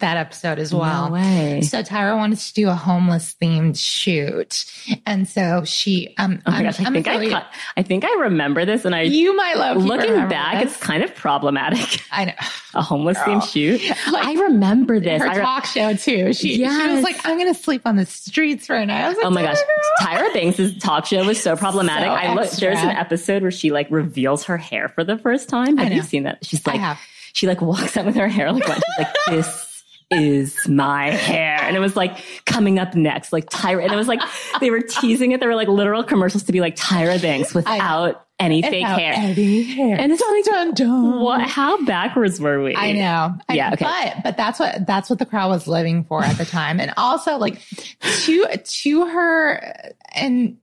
[0.00, 1.06] that episode as well.
[1.08, 1.60] No way.
[1.62, 4.64] So Tyra wanted to do a homeless themed shoot.
[5.06, 7.82] And so she, um, Oh my I'm- gosh, I I'm think I, affiliate- ca- I
[7.82, 12.02] think I remember this, and I you might love looking back, it's kind of problematic.
[12.12, 12.32] I know
[12.74, 13.40] A homeless Girl.
[13.40, 13.80] themed shoot.
[14.12, 15.22] Like, I remember this.
[15.22, 16.32] her I re- talk show too.
[16.32, 19.04] She, she was like, I'm going to sleep on the streets for a night.
[19.04, 19.56] I was like, Oh my gosh,
[20.00, 22.06] "Tyra, girl." Banks' talk show was so problematic.
[22.08, 22.56] So I looked.
[22.58, 25.78] There's an episode where she like reveals her hair for the first time.
[25.78, 26.44] I Have you seen that?
[26.44, 26.98] She's I like, have.
[27.32, 29.64] she like walks out with her hair like, she's like this
[30.10, 32.16] is my hair, and it was like
[32.46, 34.20] coming up next, like Tyra, and it was like
[34.60, 35.40] they were teasing it.
[35.40, 39.14] There were like literal commercials to be like Tyra Banks without any fake hair.
[39.16, 39.96] any hair.
[39.98, 41.20] And it's like, dun, dun.
[41.20, 41.40] what?
[41.42, 42.74] How backwards were we?
[42.76, 43.34] I know.
[43.48, 43.84] I- Yeah, okay.
[43.84, 46.80] But but that's what that's what the crowd was living for at the time.
[46.80, 47.60] And also like
[48.00, 50.56] to to her and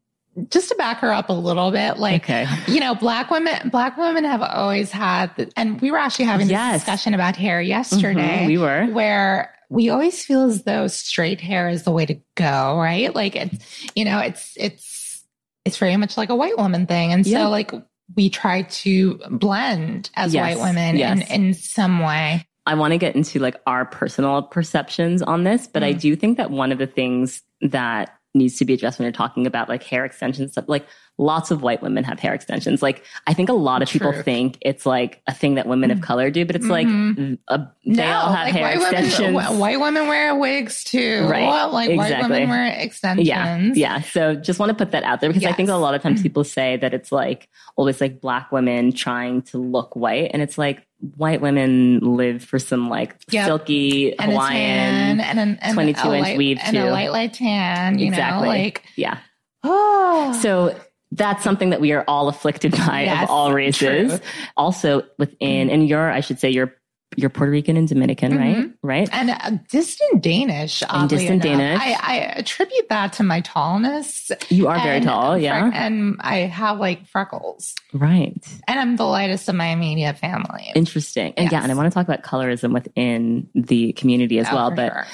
[0.50, 2.46] just to back her up a little bit, like Okay.
[2.68, 6.48] you know, black women black women have always had the, and we were actually having
[6.48, 6.82] this Yes.
[6.82, 8.40] discussion about hair yesterday.
[8.44, 8.86] Mhm, we were.
[8.88, 13.16] where we always feel as though straight hair is the way to go, right?
[13.16, 13.58] Like it's
[13.96, 15.24] you know, it's it's
[15.64, 17.12] it's very much like a white woman thing.
[17.14, 17.46] And Yeah.
[17.46, 17.72] so like
[18.16, 21.28] we try to blend as Yes, white women yes.
[21.32, 22.46] in, in some way.
[22.68, 26.00] I want to get into like our personal perceptions on this, but I Mm.
[26.02, 29.48] do think that one of the things that needs to be addressed when you're talking
[29.48, 30.86] about like hair extensions, stuff, like
[31.18, 32.82] lots of white women have hair extensions.
[32.84, 34.26] Like I think a lot of people Truth.
[34.26, 37.38] think it's like a thing that women of color do, but it's like Mhm.
[37.48, 39.34] a, they all have like hair white extensions.
[39.36, 41.26] women, white women wear wigs too.
[41.26, 43.26] Right, Like white women wear extensions.
[43.28, 44.02] yeah, yeah.
[44.02, 46.22] So just want to put that out there because I think a lot of times
[46.22, 50.58] people say that it's like always like black women trying to look white, and it's
[50.58, 53.46] like white women live for some like Yep.
[53.46, 55.20] silky And a Hawaiian.
[55.20, 58.00] and an and 22 inch light, weave, and a light light tan.
[58.00, 58.48] You Exactly.
[58.48, 59.18] know, like yeah.
[59.64, 60.76] oh, So
[61.12, 64.10] that's something that we are all afflicted by Yes, of all races.
[64.20, 64.20] true.
[64.58, 66.74] Also within, and you're, I should say, you're
[67.18, 68.58] you're Puerto Rican and Dominican, right?
[68.58, 68.74] Mhm.
[68.82, 69.10] Right.
[69.14, 70.84] and uh, distant Danish.
[70.90, 71.80] oddly distant enough.
[71.80, 71.82] Danish.
[72.02, 74.32] I, I attribute that to my tallness.
[74.50, 75.72] You are very tall, yeah.
[75.74, 78.36] and I have like freckles, Right.
[78.68, 80.72] and I'm the lightest of my immediate family.
[80.76, 81.34] Interesting.
[81.38, 84.72] And yeah, and I want to talk about colorism within the community as Oh, well.
[84.72, 85.06] But sure.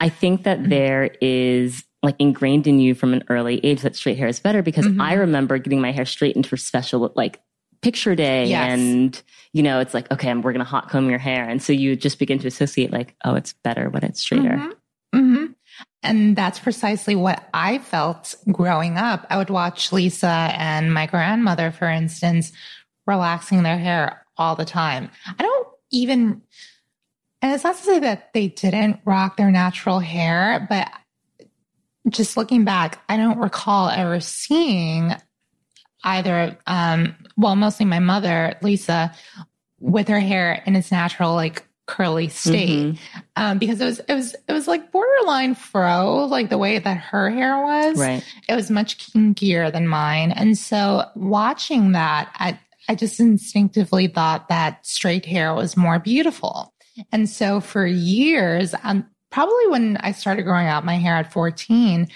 [0.00, 0.68] I think that Mhm.
[0.70, 4.60] there is like ingrained in you from an early age that straight hair is better
[4.62, 5.00] because Mhm.
[5.00, 7.40] I remember getting my hair straightened for special like
[7.82, 8.70] picture day Yes.
[8.70, 9.22] and
[9.52, 12.18] you know it's like okay we're gonna hot comb your hair and so you just
[12.18, 14.72] begin to associate like oh it's better when it's straighter Mhm.
[15.14, 15.54] Mhm.
[16.04, 19.26] And that's precisely what I felt growing up.
[19.30, 20.26] I would watch Lisa
[20.56, 22.52] and my grandmother, for instance,
[23.06, 25.10] relaxing their hair all the time.
[25.38, 26.42] I don't even,
[27.40, 30.90] and it's not to say that they didn't rock their natural hair, but
[32.08, 35.14] just looking back, I don't recall ever seeing
[36.04, 39.12] either, um, well, mostly my mother, Lisa,
[39.80, 42.94] with her hair in its natural, like curly state.
[42.94, 42.98] Mhm.
[43.36, 46.96] um, because it was it was it was like borderline fro, like the way that
[46.96, 47.98] her hair was.
[47.98, 48.24] right.
[48.48, 54.48] It was much kinkier than mine, and so watching that, I I just instinctively thought
[54.48, 56.72] that straight hair was more beautiful,
[57.10, 62.08] and so for years, um, probably when I started growing out my hair at fourteen,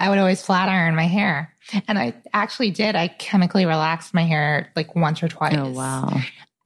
[0.00, 1.53] I would always flat iron my hair,
[1.88, 2.94] and I actually did.
[2.96, 5.54] I chemically relaxed my hair like once or twice.
[5.56, 6.20] oh wow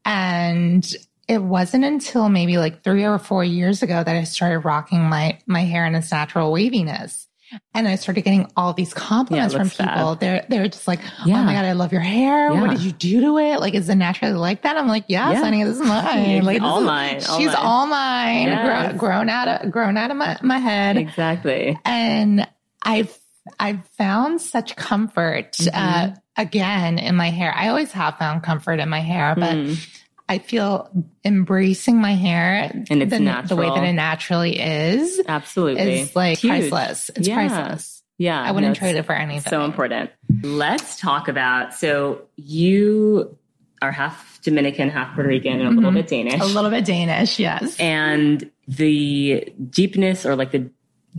[0.04, 0.86] And
[1.28, 5.38] it wasn't until maybe like three or four years ago that I started rocking my
[5.46, 7.26] my hair in its natural waviness.
[7.74, 9.84] And I started getting all these compliments Yeah, from people.
[9.86, 10.20] fab.
[10.20, 11.40] They're they're just like, Yeah.
[11.40, 12.52] "Oh my god, I love your hair.
[12.52, 12.60] Yeah.
[12.60, 13.60] What did you do to it?
[13.60, 15.40] Like, is it naturally like that?" I'm like, "Yes, Yeah.
[15.40, 16.44] honey, this is mine.
[16.44, 17.56] Like, All is- mine, all she's mine.
[17.56, 18.48] all mine.
[18.48, 18.66] Yes.
[18.66, 22.46] Grown, grown out of grown out of my, my head." exactly and
[22.82, 23.16] I've
[23.58, 26.12] I've found such comfort Mm-hmm.
[26.12, 27.52] uh, again in my hair.
[27.54, 29.88] I always have found comfort in my hair, but Mm.
[30.30, 30.90] I feel
[31.24, 36.38] embracing my hair And it's the, the way that it naturally is absolutely is like
[36.38, 36.68] Huge.
[36.70, 37.10] priceless.
[37.16, 37.34] It's Yeah.
[37.34, 38.02] priceless.
[38.18, 39.48] yeah I wouldn't no, trade it for anything.
[39.50, 40.10] So important.
[40.42, 43.38] Let's talk about so you
[43.80, 45.94] are half Dominican, half Puerto Rican, and a little Mhm.
[45.94, 46.40] bit Danish.
[46.40, 47.78] A little bit Danish, yes.
[47.80, 50.68] and the deepness or like the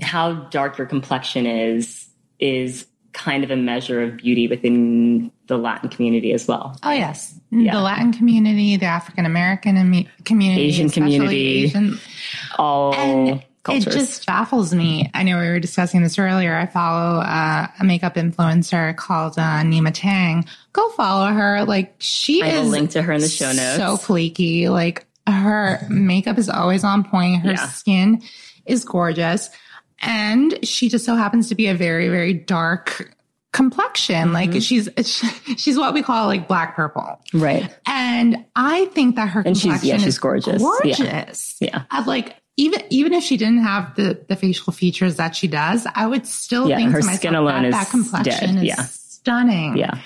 [0.01, 2.08] how dark your complexion is
[2.39, 6.77] is kind of a measure of beauty within the Latin community as well.
[6.83, 7.73] Oh yes, Yeah.
[7.73, 9.75] the Latin community, the African American
[10.25, 11.63] community, Asian community.
[11.65, 11.99] Asian
[12.57, 13.87] All And cultures.
[13.87, 15.09] It just baffles me.
[15.13, 16.55] I know we were discussing this earlier.
[16.55, 20.45] I follow uh, a makeup influencer called uh, Nyma Tang.
[20.73, 21.65] Go follow her.
[21.65, 23.77] Like she I have a is link to her in the show notes.
[23.77, 24.69] so fleeky.
[24.69, 27.41] Like her makeup is always on point.
[27.41, 27.67] Her Yeah.
[27.69, 28.21] skin
[28.65, 29.49] is gorgeous,
[30.01, 33.13] and she just so happens to be a very very dark
[33.51, 34.29] complexion.
[34.29, 34.33] Mm-hmm.
[34.33, 34.87] Like she's
[35.57, 37.19] she's what we call like black purple.
[37.33, 37.73] right.
[37.87, 40.61] And I think that her And she's- complexion yeah, she's is gorgeous.
[40.61, 40.95] Yeah.
[40.97, 41.55] Gorgeous.
[41.59, 41.83] Yeah.
[41.91, 45.87] I'd like even even if she didn't have the the facial features that she does,
[45.95, 48.57] I would still Yeah, think her myself skin alone that, is that complexion dead.
[48.57, 48.83] is Yeah.
[48.85, 49.77] stunning.
[49.77, 49.97] Yeah.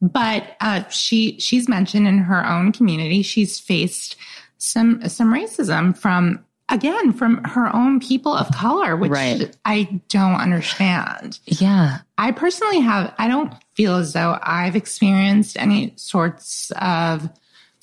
[0.00, 4.16] But uh, she she's mentioned in her own community she's faced
[4.58, 9.54] some some racism from again from her own people of color, which Right.
[9.64, 11.38] I don't understand.
[11.46, 11.98] Yeah.
[12.18, 17.28] I personally have I don't feel as though I've experienced any sorts of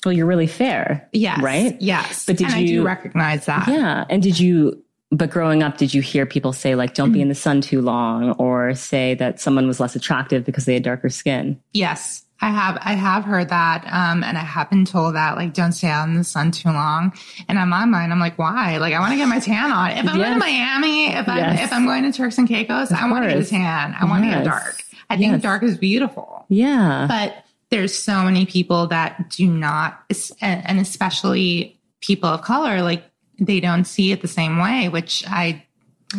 [0.04, 1.08] Well, you're really fair.
[1.12, 1.76] yes, Right?
[1.80, 3.68] Yes, But did and I you- do recognize that?
[3.68, 4.04] Yeah.
[4.08, 7.28] And did you, but growing up, did you hear people say, like, don't be in
[7.28, 11.10] the sun too long or say that someone was less attractive because they had darker
[11.10, 11.60] skin?
[11.72, 12.78] Yes, I have.
[12.80, 16.08] I have heard that, um, and I have been told that, like, don't stay out
[16.08, 17.12] in the sun too long.
[17.48, 18.78] And in my mind, I'm like, why?
[18.78, 19.90] Like, I want to get my tan on.
[19.90, 20.32] If I'm going Yes.
[20.34, 21.64] to Miami, if I'm Yes.
[21.64, 23.94] if I'm going to Turks and Caicos, I want to get a tan.
[24.00, 24.38] I want to Yes.
[24.38, 24.82] get dark.
[25.10, 27.06] I think dark is beautiful, Yeah.
[27.08, 30.00] but there's so many people that do not,
[30.40, 33.04] and and especially people of color, like
[33.38, 35.64] they don't see it the same way, which I,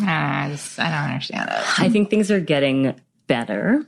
[0.02, 1.80] I, just, I don't understand it.
[1.80, 2.94] I think things are getting
[3.28, 3.86] better.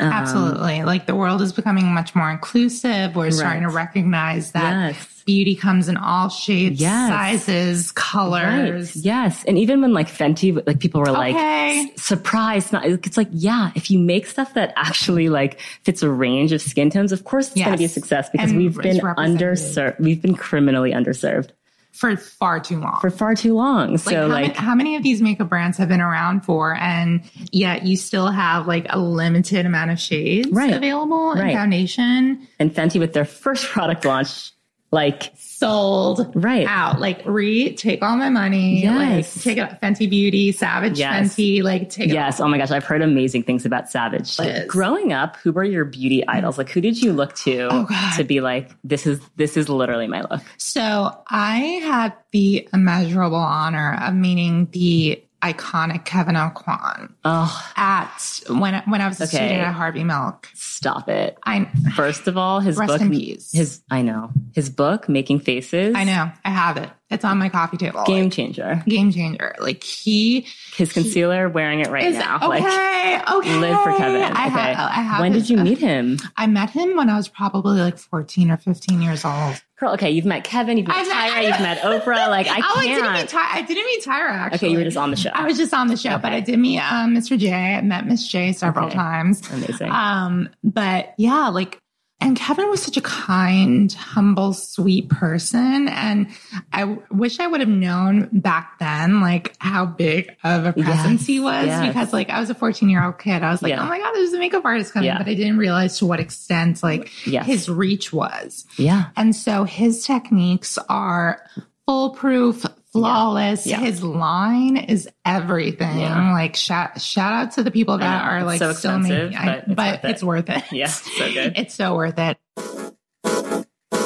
[0.00, 0.82] Um, Absolutely.
[0.84, 3.14] Like the world is becoming much more inclusive.
[3.14, 5.22] We're starting to recognize that Yes.
[5.24, 7.08] beauty comes in all shapes, Yes.
[7.08, 7.94] sizes, Right.
[7.94, 8.96] colors.
[8.96, 9.44] Yes.
[9.46, 11.92] And even when like Fenty, like people were like, Okay.
[11.96, 12.72] surprised.
[12.72, 16.60] Not, it's like, yeah, if you make stuff that actually like fits a range of
[16.60, 20.00] skin tones, of course it's going to be a success because And we've been underserved.
[20.00, 21.50] We've been criminally underserved
[21.92, 22.98] For far too long.
[23.00, 23.90] for far too long.
[23.92, 26.74] like, so how, like, many, how many of these makeup brands have been around for,
[26.76, 30.74] and yet you still have like a limited amount of shades Right.
[30.74, 31.54] available in Right.
[31.56, 34.52] foundation and Fenty with their first product launch,
[34.92, 36.66] like, sold Right.
[36.66, 37.00] out.
[37.00, 38.82] Like, re take all my money.
[38.82, 39.34] Yes.
[39.36, 41.34] Like, take it Fenty Beauty, Savage Yes.
[41.34, 41.62] Fenty.
[41.62, 42.40] Like, take it yes.
[42.40, 42.70] Oh my gosh.
[42.70, 44.38] I've heard amazing things about Savage.
[44.38, 44.66] Liz.
[44.68, 46.58] Growing up, who were your beauty idols?
[46.58, 47.86] Like, who did you look to Oh,
[48.16, 50.40] to be like, this is, this is literally my look?
[50.58, 58.82] So I had the immeasurable honor of meeting the iconic Kevyn Aucoin Oh, at when
[58.86, 59.36] when I was a Okay.
[59.36, 60.48] student at Harvey Milk.
[60.54, 61.38] stop it.
[61.44, 61.64] I
[61.94, 65.94] First of all, his book, his I know his book, Making Faces.
[65.94, 66.90] I know I have it.
[67.10, 68.04] It's on my coffee table.
[68.04, 68.82] game changer.
[68.86, 69.54] game changer.
[69.58, 70.46] Like he
[70.76, 72.36] His concealer, wearing it right is now.
[72.36, 72.48] okay.
[72.62, 74.22] Like, okay, live for Kevyn.
[74.22, 74.50] I okay.
[74.74, 74.90] have.
[74.90, 75.20] I have.
[75.20, 76.18] when did you meet him?
[76.36, 79.62] I met him when I was probably like fourteen or fifteen years old.
[79.80, 82.28] Girl, okay, you've met Kevyn, you've met I've met- Tyra, you've met Oprah.
[82.28, 83.18] Like, I oh, I didn't can't.
[83.20, 84.56] meet Ty- I didn't meet Tyra actually.
[84.56, 85.30] okay, you were just on the show.
[85.32, 87.38] I was just on the show, but I did meet um, Mr.
[87.38, 87.52] J.
[87.54, 88.96] I met Miss J several Okay.
[88.96, 89.48] times.
[89.50, 89.90] Amazing.
[89.90, 91.80] Um, but yeah, like,
[92.20, 95.86] and Kevyn was such a kind, humble, sweet person.
[95.88, 96.26] And
[96.72, 101.20] I w- wish I would have known back then, like, how big of a presence
[101.22, 101.86] Yes, he was yes.
[101.86, 103.42] because, like, I was a 14 year old kid.
[103.44, 103.84] I was like, Yeah.
[103.84, 105.06] oh my God, there's a makeup artist coming.
[105.06, 105.18] Yeah.
[105.18, 107.46] But I didn't realize to what extent, like, Yes.
[107.46, 108.66] his reach was.
[108.76, 109.06] yeah.
[109.16, 111.40] And so his techniques are
[111.86, 112.66] foolproof,
[112.98, 113.66] flawless.
[113.66, 113.80] Yeah.
[113.80, 116.00] His line is everything.
[116.00, 116.32] Yeah.
[116.32, 118.30] Like shout shout out to the people that know.
[118.30, 120.56] are like so still expensive, making, I- but it's but worth it.
[120.62, 120.72] it's worth it.
[120.72, 121.52] Yeah, so good.
[121.58, 122.38] It's so worth it.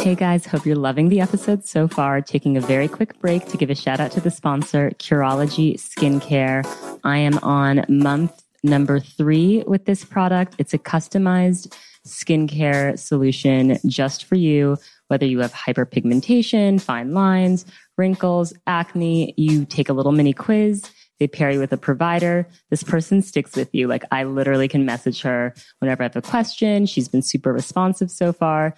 [0.03, 2.20] Hey guys, hope you're loving the episode so far.
[2.20, 6.66] Taking a very quick break to give a shout out to the sponsor, Curology Skincare.
[7.05, 10.57] I am on month number three with this product.
[10.59, 11.72] It's a customized
[12.05, 14.76] skincare solution just for you,
[15.07, 17.64] whether you have hyperpigmentation, fine lines,
[17.97, 19.34] wrinkles, acne.
[19.36, 20.82] You take a little mini quiz.
[21.18, 22.49] They pair you with a provider.
[22.70, 23.86] This person sticks with you.
[23.86, 26.86] Like I literally can message her whenever I have a question.
[26.86, 28.74] She's been super responsive so far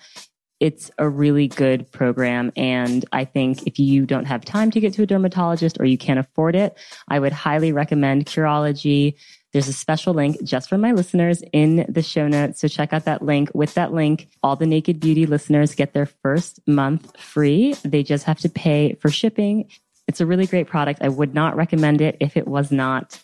[0.61, 2.53] it's a really good program.
[2.57, 5.99] And I think if you don't have time to get to a dermatologist or you
[5.99, 9.15] can't afford it, I would highly recommend Curology.
[9.55, 12.61] There's a special link just for my listeners in the show notes.
[12.61, 13.53] So check out that link.
[13.55, 17.77] With that link, all the Naked Beauty listeners get their first month free.
[17.85, 19.71] They just have to pay for shipping.
[20.09, 21.03] It's a really great product.
[21.03, 23.23] I would not recommend it if it was not.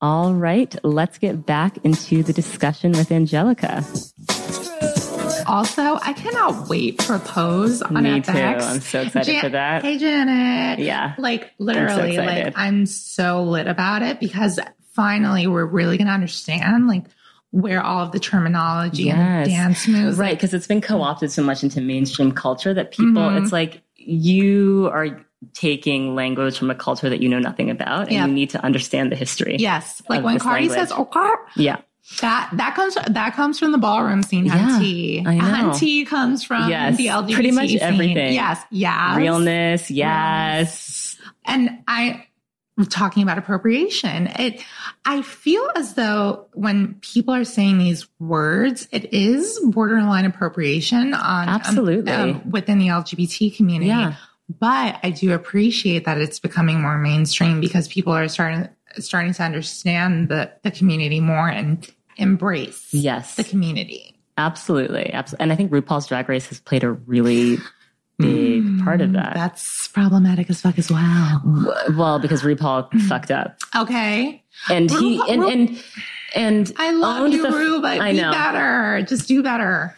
[0.00, 3.84] All right, let's get back into the discussion with Angelica.
[5.46, 8.24] Also, I cannot wait for Pose on Me FX.
[8.32, 8.64] too.
[8.64, 9.82] I'm so excited for that.
[9.82, 10.80] Hey Janet.
[10.80, 11.14] Yeah.
[11.18, 12.44] Like literally, excited.
[12.46, 14.58] like I'm so lit about it because
[15.00, 17.04] finally we're really gonna understand like
[17.52, 19.16] where all of the terminology Yes.
[19.16, 23.22] and dance moves Right, because it's been co-opted so much into mainstream culture that people,
[23.22, 23.40] Mhm.
[23.42, 25.24] it's like you are
[25.54, 28.26] taking language from a culture that you know nothing about, and Yeah.
[28.26, 29.56] you need to understand the history.
[29.58, 30.78] Yes, like when Cardi language.
[30.78, 31.76] says "okay," yeah,
[32.20, 34.44] that that comes that comes from the ballroom scene.
[34.46, 35.24] Yeah, Hunty.
[35.24, 37.80] Hunty comes from Yes, the LGBT pretty much scene.
[37.80, 38.34] everything.
[38.34, 39.90] Yes, yes, realness.
[39.90, 42.26] Yes, and I
[42.84, 44.26] talking about appropriation.
[44.38, 44.62] It
[45.04, 51.48] I feel as though when people are saying these words, it is borderline appropriation on
[51.48, 52.40] um, Absolutely.
[52.48, 53.88] within the LGBT community.
[53.88, 54.14] Yeah.
[54.58, 58.68] But I do appreciate that it's becoming more mainstream because people are starting
[58.98, 64.16] starting to understand the, the community more and embrace yes, the community.
[64.36, 65.44] absolutely, absolutely.
[65.44, 67.58] And I think RuPaul's Drag Race has played a really
[68.20, 69.30] big part of that.
[69.32, 71.42] Mm, That's problematic as fuck as well.
[71.96, 74.42] well, because RuPaul fucked up, Okay.
[74.68, 75.82] and he and and
[76.34, 78.30] and I love owned you, the- Ru, but I be know.
[78.30, 79.02] better.
[79.08, 79.96] Just do better.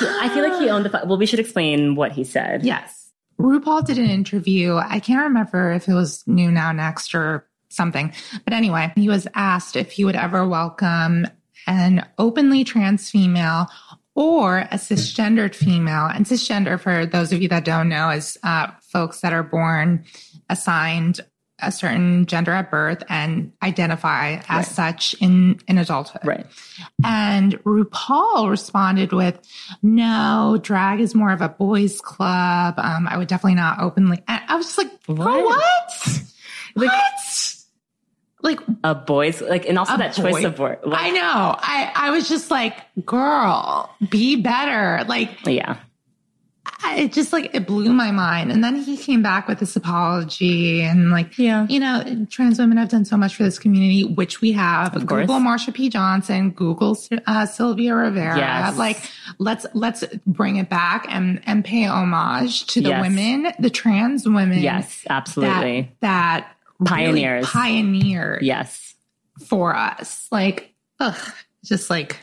[0.00, 1.02] I feel like he owned the.
[1.06, 2.64] Well, we should explain what he said.
[2.64, 3.10] Yes.
[3.40, 4.74] RuPaul did an interview.
[4.76, 8.12] I can't remember if it was New Now Next or something.
[8.44, 11.26] But anyway, he was asked if he would ever welcome
[11.68, 13.68] an openly trans female
[14.18, 16.06] or a cisgendered female.
[16.06, 20.04] And cisgender, for those of you that don't know, is uh, folks that are born
[20.50, 21.20] assigned
[21.60, 24.66] a certain gender at birth and identify as Right.
[24.66, 26.22] such in, in adulthood.
[26.24, 26.46] Right.
[27.04, 29.38] And RuPaul responded with,
[29.82, 32.74] no, drag is more of a boys club.
[32.78, 34.22] Um, I would definitely not openly.
[34.26, 35.44] And I was just like, for What?
[35.44, 36.22] what?
[36.74, 37.54] Like- what?
[38.40, 40.78] Like, A boy's like, and also that choice of word.
[40.84, 41.56] Like, I know.
[41.58, 42.74] I, I was just like,
[43.04, 45.04] girl, be better.
[45.08, 45.78] Like, yeah.
[46.80, 48.52] I- it just like, it blew my mind.
[48.52, 51.66] And then he came back with this apology and like, Yeah.
[51.68, 54.94] you know, trans women have done so much for this community, which we have.
[54.94, 55.22] Of course.
[55.22, 55.88] Google Marsha P.
[55.88, 58.36] Johnson, Google uh, Sylvia Rivera.
[58.38, 58.76] Yes.
[58.78, 59.02] Like,
[59.38, 63.02] let's let's bring it back and and pay homage to the Yes.
[63.02, 64.58] women, the trans women.
[64.60, 65.90] Yes, absolutely.
[66.00, 67.46] That, that really Pioneers.
[67.46, 68.94] pioneered yes.
[69.46, 70.26] for us.
[70.30, 71.32] Like, ugh,
[71.64, 72.18] just like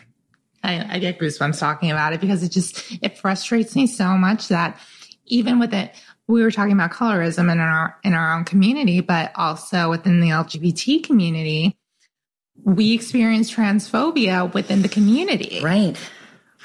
[0.64, 4.48] I, I get goosebumps talking about it because it just it frustrates me so much
[4.48, 4.80] that
[5.26, 5.94] even with it,
[6.28, 10.30] we were talking about colorism in our in our own community, but also within the
[10.30, 11.78] LGBT community,
[12.64, 15.62] we experience transphobia within the community.
[15.64, 15.98] Right.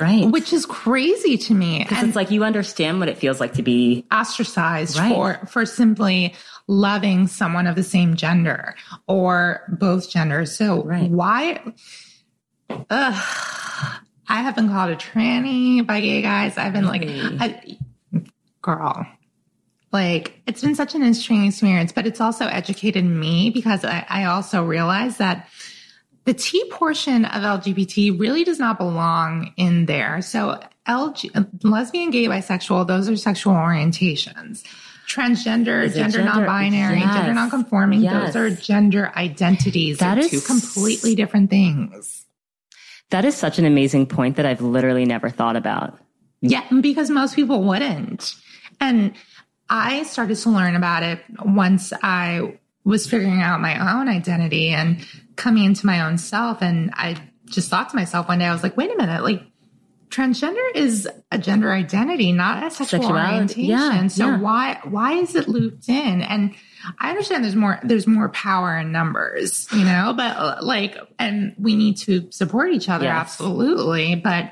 [0.01, 0.30] Right.
[0.30, 1.80] which is crazy to me.
[1.86, 5.12] Because it's like you understand what it feels like to be ostracized Right.
[5.12, 6.34] for for simply
[6.66, 8.74] loving someone of the same gender
[9.07, 10.57] or both genders.
[10.57, 11.11] So Right.
[11.11, 11.61] why?
[12.70, 13.24] Ugh,
[14.28, 16.57] I have been called a tranny by gay guys.
[16.57, 17.76] I've been like, I,
[18.62, 19.07] girl.
[19.92, 24.24] Like it's been such an interesting experience, but it's also educated me because I, I
[24.26, 25.48] also realized that
[26.24, 30.20] the T portion of LGBT really does not belong in there.
[30.22, 34.62] So LG, lesbian, gay, bisexual, those are sexual orientations.
[35.08, 37.14] Transgender, gender, gender- non-binary, Yes.
[37.16, 38.32] gender non-conforming, Yes.
[38.32, 39.98] those are gender identities.
[39.98, 42.24] That They're two completely different things.
[43.10, 45.98] That is such an amazing point that I've literally never thought about.
[46.42, 48.34] Yeah, because most people wouldn't.
[48.80, 49.12] And
[49.68, 55.04] I started to learn about it once I was figuring out my own identity and
[55.41, 56.62] coming into my own self.
[56.62, 57.16] And I
[57.47, 59.43] just thought to myself one day, I was like, wait a minute, like
[60.11, 64.03] transgender is a gender identity, not a sexual Sexuality, orientation.
[64.03, 64.38] yeah, so yeah.
[64.41, 66.22] why why is it looped in?
[66.22, 66.55] And
[66.99, 71.55] I understand there's more there's more power in numbers, you know, but uh, like and
[71.59, 73.16] we need to support each other Yes.
[73.20, 74.51] absolutely, but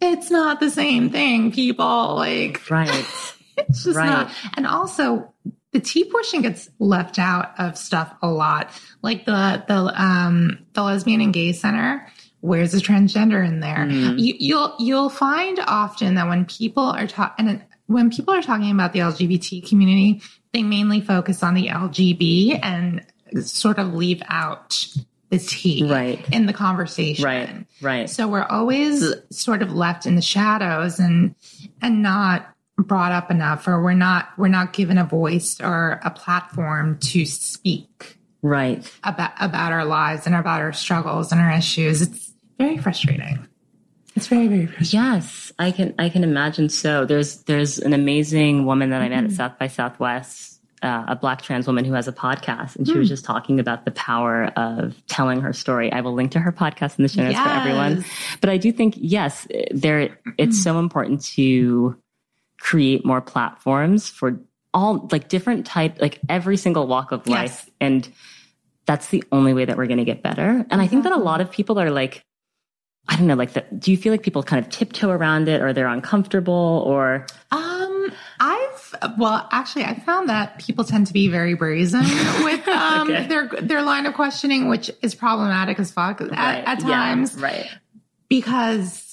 [0.00, 2.14] it's not the same thing, people.
[2.16, 2.88] Like Right.
[3.56, 4.06] it's just Right.
[4.10, 4.30] not.
[4.56, 5.32] And also
[5.72, 8.70] the T portion gets left out of stuff a lot.
[9.02, 12.06] Like the the um the lesbian and gay center.
[12.40, 13.86] Where's the transgender in there?
[13.86, 14.18] Mm.
[14.18, 18.70] You, you'll you'll find often that when people are talking and when people are talking
[18.70, 23.04] about the LGBT community, they mainly focus on the LGB and
[23.44, 24.86] sort of leave out
[25.30, 26.22] the T Right.
[26.32, 27.24] in the conversation.
[27.24, 27.66] Right.
[27.80, 28.10] Right.
[28.10, 31.34] So we're always sort of left in the shadows and
[31.80, 36.10] and not brought up enough or we're not we're not given a voice or a
[36.10, 38.90] platform to speak Right.
[39.04, 42.02] about about our lives and about our struggles and our issues.
[42.02, 43.46] It's very frustrating.
[44.16, 45.00] It's very, very frustrating.
[45.00, 45.94] Yes, I can.
[45.98, 46.68] I can imagine.
[46.68, 49.36] So there's there's an amazing woman that I met at mm-hmm.
[49.36, 53.06] South by Southwest, uh, a Black trans woman who has a podcast, and she was
[53.06, 53.10] mm.
[53.10, 55.92] just talking about the power of telling her story.
[55.92, 58.04] I will link to her podcast in the show notes for everyone.
[58.40, 60.50] But I do think yes, there it's mm-hmm.
[60.52, 61.96] so important to
[62.68, 64.38] create more platforms for
[64.72, 67.70] all like different type, like every single walk of life, Yes.
[67.80, 68.08] and
[68.86, 70.64] that's the only way that we're going to get better.
[70.70, 72.24] And I think that a lot of people are like.
[73.08, 75.60] I don't know, like, the, do you feel like people kind of tiptoe around it
[75.60, 81.26] or they're uncomfortable or, Um, I've well, actually, I found that people tend to be
[81.26, 82.02] very brazen
[82.44, 83.26] with um Okay.
[83.26, 87.34] their their line of questioning, which is problematic as fuck at, at Yeah, times.
[87.34, 87.66] right.
[88.28, 89.11] because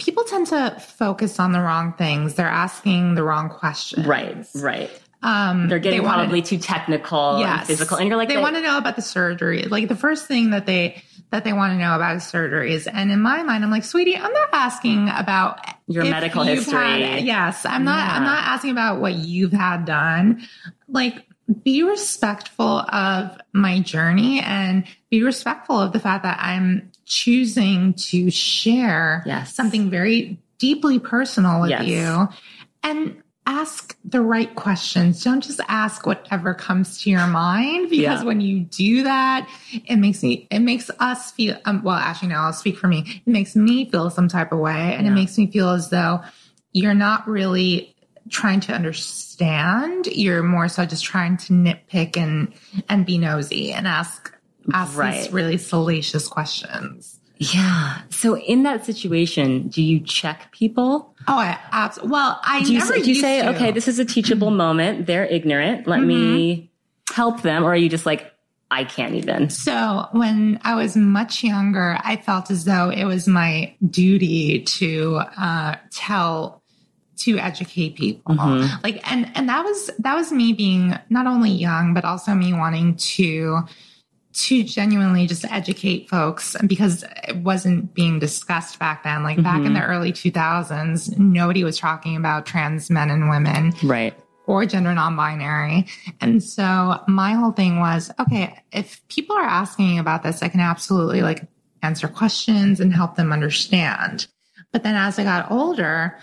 [0.00, 2.34] people tend to focus on the wrong things.
[2.34, 4.06] They're asking the wrong questions.
[4.06, 4.90] Right, right.
[5.22, 7.98] Um, They're getting they probably too technical and physical.
[7.98, 9.64] And you're like, they want to know about the surgery.
[9.64, 12.88] Like the first thing that they that they want to know about is surgeries.
[12.92, 17.02] And in my mind, I'm like, sweetie, I'm not asking about Your medical history.
[17.02, 18.10] had- yes, I'm not.
[18.10, 20.42] I'm not asking about what you've had done.
[20.88, 21.26] Like,
[21.64, 28.30] be respectful of my journey and be respectful of the fact that I'm choosing to
[28.30, 29.52] share Yes.
[29.52, 31.86] something very deeply personal with Yes.
[31.88, 32.28] you
[32.84, 35.24] and ask the right questions.
[35.24, 38.22] Don't just ask whatever comes to your mind because Yeah.
[38.22, 42.36] when you do that, it makes me, it makes us feel, um, well, actually, no,
[42.36, 43.22] I'll speak for me.
[43.26, 46.20] It makes me feel some type of way and it makes me feel as though
[46.72, 47.96] you're not really
[48.28, 50.06] trying to understand.
[50.06, 52.52] You're more so just trying to nitpick and,
[52.88, 54.32] and be nosy and ask,
[54.72, 55.22] ask Right.
[55.22, 57.18] these really salacious questions.
[57.38, 57.98] Yeah.
[58.10, 61.14] So in that situation, do you check people?
[61.26, 62.12] Oh, I absolutely.
[62.12, 63.46] Well, I Do you, never say, do you say, to.
[63.46, 63.54] Mm-hmm.
[63.56, 65.06] okay, this is a teachable moment.
[65.06, 65.86] They're ignorant.
[65.86, 66.70] Let me
[67.14, 67.64] help them.
[67.64, 68.30] Or are you just like,
[68.70, 69.48] I can't even?
[69.50, 75.16] So when I was much younger, I felt as though it was my duty to
[75.38, 76.62] uh, tell
[77.20, 78.34] to educate people.
[78.36, 78.82] Mhm.
[78.84, 82.52] Like and and that was that was me being not only young but also me
[82.54, 83.60] wanting to
[84.32, 89.22] to genuinely just educate folks because it wasn't being discussed back then.
[89.22, 89.90] Like back in the mm-hmm.
[89.90, 94.14] early 2000s, nobody was talking about trans men and women Right.
[94.46, 95.86] or gender non-binary.
[96.20, 100.60] And so my whole thing was, okay, if people are asking about this, I can
[100.60, 101.46] absolutely like
[101.82, 104.28] answer questions and help them understand.
[104.72, 106.18] But then as I got older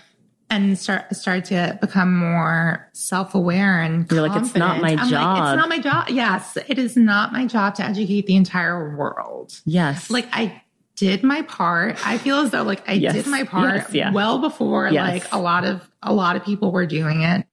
[0.50, 5.36] and start started to become more self-aware and You're like, "It's not my I'm job.
[5.38, 6.08] Like, it's not my job.
[6.08, 9.60] Yes, it is not my job to educate the entire world.
[9.66, 10.10] Yes.
[10.10, 10.62] Like I
[10.96, 12.04] did my part.
[12.06, 13.14] I feel as though like I Yes.
[13.14, 14.12] did my part Yes, yeah.
[14.12, 15.22] well before Yes.
[15.24, 17.46] like a lot of a lot of people were doing it.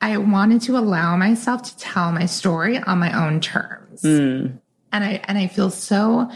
[0.00, 4.02] I wanted to allow myself to tell my story on my own terms.
[4.02, 4.58] Mm.
[4.92, 6.30] And I and I feel so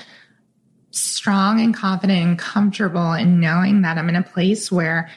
[0.91, 5.09] strong and confident and comfortable in knowing that I'm in a place where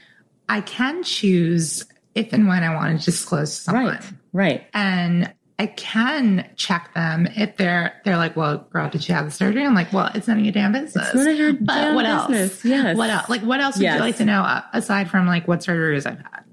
[0.52, 3.86] I can choose if and when I want to disclose to someone.
[3.86, 4.04] Right.
[4.34, 4.64] Right.
[4.74, 9.32] And I can check them if they're they're like, well, girl, did you have the
[9.32, 9.64] surgery?
[9.66, 11.06] I'm like, well, it's none of your damn business.
[11.08, 12.52] It's none of your but damn what business.
[12.52, 12.66] else?
[12.66, 12.97] Yes.
[12.97, 13.30] What else?
[13.30, 13.95] Like, what else would Yes.
[13.95, 16.43] you like to know uh, aside from like what surgeries I've had,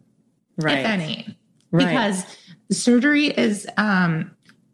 [0.58, 0.78] Right.
[0.80, 1.38] if any?
[1.70, 1.86] Right.
[1.88, 2.24] Because
[2.70, 4.30] surgery is um,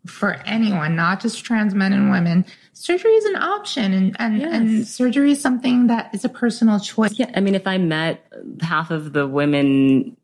[0.06, 2.44] for anyone, not just trans men and women.
[2.74, 4.52] Surgery is an option, and and, Yes.
[4.52, 7.18] and surgery is something that is a personal choice.
[7.18, 8.26] Yeah, I mean, if I met
[8.60, 10.16] half of the women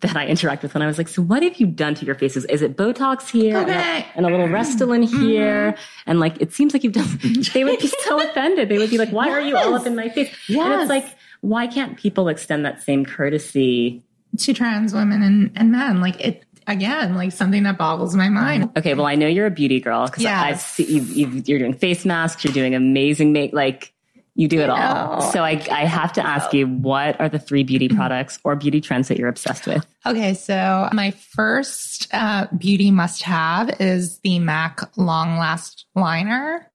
[0.00, 2.14] that I interact with, and I was like, "So what have you done to your
[2.14, 2.44] faces?
[2.46, 4.06] Is it Botox here and, a, Okay.
[4.14, 5.22] and a little Restylane mm-hmm.
[5.22, 5.76] here?"
[6.06, 7.06] And like, it seems like you've done.
[7.54, 8.68] They would be so offended.
[8.68, 11.06] They would be like, "Why are you all up in my face?" And it's like,
[11.40, 14.02] why can't people extend that same courtesy?
[14.38, 16.00] to trans women and, and men.
[16.00, 18.70] Like it again, like something that boggles my mind.
[18.76, 20.44] Okay, well, I know you're a beauty girl because Yes.
[20.44, 23.92] I've seen you've, you're doing face masks, you're doing amazing make like.
[24.34, 25.20] You do it all.
[25.20, 25.30] know.
[25.30, 28.80] So I, I have to ask you, what are the three beauty products or beauty
[28.80, 29.86] trends that you're obsessed with?
[30.06, 36.66] Okay, so my first uh, beauty must have is the MAC Long Last Liner.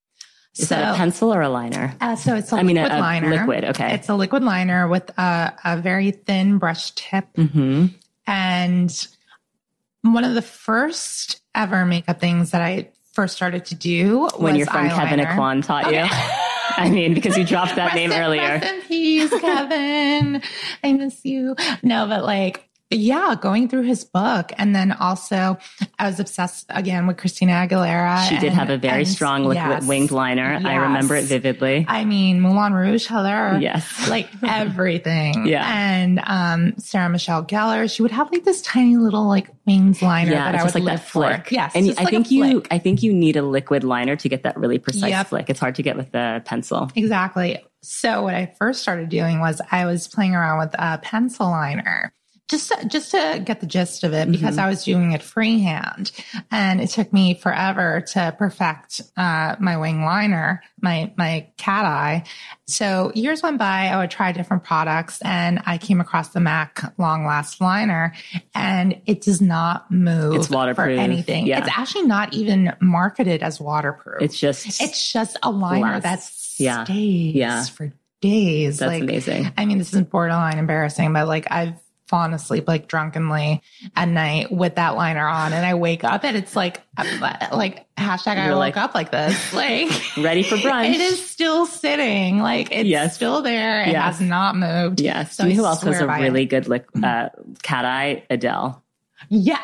[0.55, 1.95] Is that a pencil or a liner?
[1.99, 3.29] Uh, so it's a I mean, a- liquid a liner.
[3.31, 3.93] liquid, okay.
[3.95, 7.25] It's a liquid liner with a, a very thin brush tip.
[7.37, 7.87] Mm-hmm.
[8.27, 9.07] And
[10.13, 14.67] one of the first ever makeup things that I first started to do When your
[14.67, 15.25] friend Kevyn.
[15.25, 16.05] Aucoin taught you.
[16.79, 18.41] I mean, because you dropped that name in- earlier.
[18.41, 20.43] Rest in peace, Kevyn.
[20.83, 21.55] I miss you.
[21.81, 24.51] No, but like, yeah, going through his book.
[24.57, 25.57] And then also,
[25.99, 28.27] I was obsessed again with Christina Aguilera.
[28.29, 29.85] She did and- have a very and- strong liquid yes.
[29.87, 30.59] winged liner.
[30.63, 31.85] I remember it vividly.
[31.87, 33.57] I mean, Moulin Rouge, hello.
[33.59, 33.85] Yes.
[34.09, 35.47] Like everything.
[35.47, 35.65] Yeah.
[35.69, 40.31] And um, Sarah Michelle Gellar, she would have like this tiny little like wings liner
[40.31, 41.23] yeah, that I just would like live that for.
[41.27, 41.51] flick.
[41.51, 41.73] Yes.
[41.75, 42.63] and I like think you.
[42.71, 45.27] I think you need a liquid liner to get that really precise Yep.
[45.27, 45.49] flick.
[45.49, 46.89] It's hard to get with the pencil.
[46.95, 47.63] Exactly.
[47.81, 52.13] So what I first started doing was I was playing around with a pencil liner.
[52.49, 56.11] Just to, just to get the gist of it, because I was doing it freehand,
[56.49, 62.23] and it took me forever to perfect uh, my wing liner, my my cat eye.
[62.65, 63.87] So years went by.
[63.87, 68.13] I would try different products, and I came across the Mac Long Last liner,
[68.55, 70.35] and it does not move.
[70.35, 70.95] It's waterproof.
[70.95, 71.47] for anything.
[71.47, 71.59] Yeah.
[71.59, 74.21] It's actually not even marketed as waterproof.
[74.21, 76.19] It's just, It's just a liner that
[76.57, 76.85] Yeah.
[76.85, 77.65] stays Yeah.
[77.65, 77.91] for
[78.21, 78.79] days.
[78.79, 79.51] that's like, amazing.
[79.57, 81.73] I mean, this is borderline embarrassing, but like I've
[82.07, 83.61] fallen asleep like drunkenly
[83.95, 86.81] at night with that liner on, and I wake up and it's like,
[87.51, 89.53] like hashtag I woke like- up like this.
[89.53, 90.93] Like Ready for brunch.
[90.93, 92.39] it is still sitting.
[92.39, 93.15] Like it's Yes.
[93.15, 93.81] still there.
[93.83, 94.17] It Yes.
[94.19, 94.99] has not moved.
[95.01, 95.35] Yes.
[95.35, 96.47] So you know who else has a really it.
[96.47, 97.29] good look uh,
[97.63, 98.23] cat eye?
[98.29, 98.83] Adele.
[99.29, 99.59] Yeah.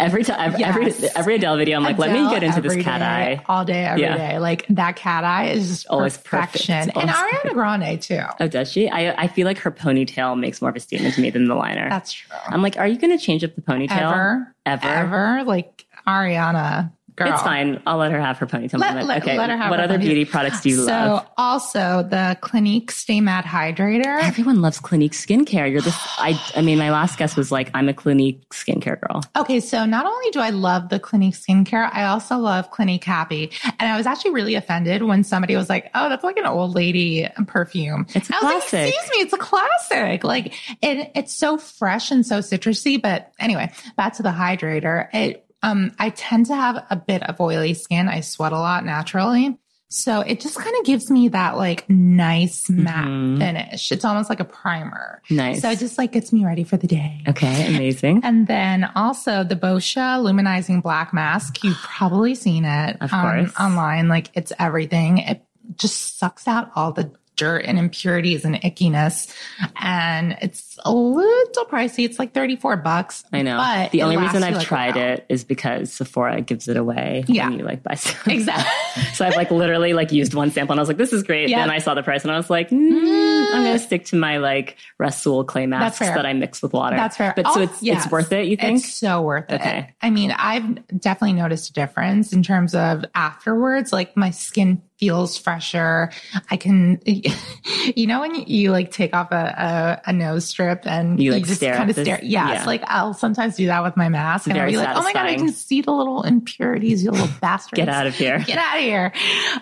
[0.00, 1.16] Every time, every, Yes.
[1.16, 3.04] every Adele video, I'm like, let me get into this cat day,
[3.38, 3.44] eye.
[3.48, 4.32] all day, every day.
[4.32, 4.38] Yeah.
[4.38, 6.52] Like that cat eye is just Always perfect.
[6.54, 6.88] perfection.
[6.88, 8.22] It's And Ariana Grande too.
[8.40, 8.88] Oh, does she?
[8.88, 11.54] I I feel like her ponytail makes more of a statement to me than the
[11.54, 11.88] liner.
[11.88, 12.36] That's true.
[12.48, 13.90] I'm like, are you going to change up the ponytail?
[13.90, 14.86] Ever, Ever?
[14.88, 17.32] ever, like Ariana, girl.
[17.32, 17.82] It's fine.
[17.86, 18.78] I'll let her have her ponytail.
[18.78, 19.08] Let- moment.
[19.08, 19.38] let- okay.
[19.38, 20.02] let her have what her other ponytail.
[20.02, 21.26] beauty products do you so love?
[21.36, 24.22] also the Clinique Stay Matte Hydrator.
[24.22, 25.70] Everyone loves Clinique skincare.
[25.70, 25.96] You're this.
[26.18, 26.40] I.
[26.56, 29.22] I mean, my last guest was like, I'm a Clinique skincare girl.
[29.36, 33.50] Okay, so not only do I love the Clinique skincare, I also love Clinique Happy.
[33.78, 36.74] And I was actually really offended when somebody was like, "Oh, that's like an old
[36.74, 38.94] lady perfume." It's a I was like, classic.
[38.94, 40.24] Excuse me, it's a classic.
[40.24, 43.00] Like it, it's so fresh and so citrusy.
[43.00, 45.08] But anyway, back to the hydrator.
[45.12, 48.08] It, um, I tend to have a bit of oily skin.
[48.08, 49.58] I sweat a lot naturally.
[49.92, 53.38] So it just kind of gives me that like nice matte Mhm.
[53.38, 53.90] finish.
[53.90, 55.20] It's almost like a primer.
[55.28, 55.62] Nice.
[55.62, 57.24] So it just like gets me ready for the day.
[57.26, 58.20] okay, amazing.
[58.24, 61.64] And then also the Boscia luminizing black mask.
[61.64, 63.52] You've probably seen it Of um, course.
[63.58, 64.06] online.
[64.06, 65.18] Like it's everything.
[65.18, 65.42] It
[65.76, 69.34] just sucks out all the dirt and impurities and ickiness.
[69.76, 72.04] And it's a little pricey.
[72.04, 73.24] It's like 34 bucks.
[73.32, 73.56] I know.
[73.56, 77.24] But the only reason I've like tried it is because Sephora gives it away.
[77.26, 77.48] Yeah.
[77.48, 78.28] When you like buy stuff.
[78.28, 79.02] Exactly.
[79.14, 81.48] so I've like literally like used one sample and I was like, this is great.
[81.48, 81.60] Yeah.
[81.60, 84.16] Then I saw the price and I was like, mm, I'm going to stick to
[84.16, 86.96] my like Rhassoul clay masks that I mix with water.
[86.96, 87.32] That's fair.
[87.34, 88.04] But so Oh, it's, yes.
[88.04, 88.80] it's worth it, you think?
[88.84, 89.60] It's so worth it.
[89.60, 89.94] Okay.
[90.02, 93.92] I mean, I've definitely noticed a difference in terms of afterwards.
[93.92, 96.10] Like my skin feels fresher.
[96.50, 100.86] I can, you know, when you, you like take off a, a, a nose strip
[100.86, 102.20] and You, like, just kind of this- stare.
[102.22, 102.60] Yes.
[102.60, 102.64] yeah.
[102.66, 105.12] Like I'll sometimes do that with my mask and I'll very be like, oh my
[105.14, 107.78] God, I can see the little impurities, you little bastards.
[107.78, 108.38] Get out of here.
[108.46, 109.12] Get out of here.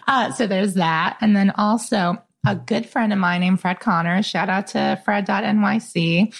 [0.08, 1.16] Uh, so there's that.
[1.20, 6.34] And then also a good friend of mine named Fred Connor, shout out to fred.nyc.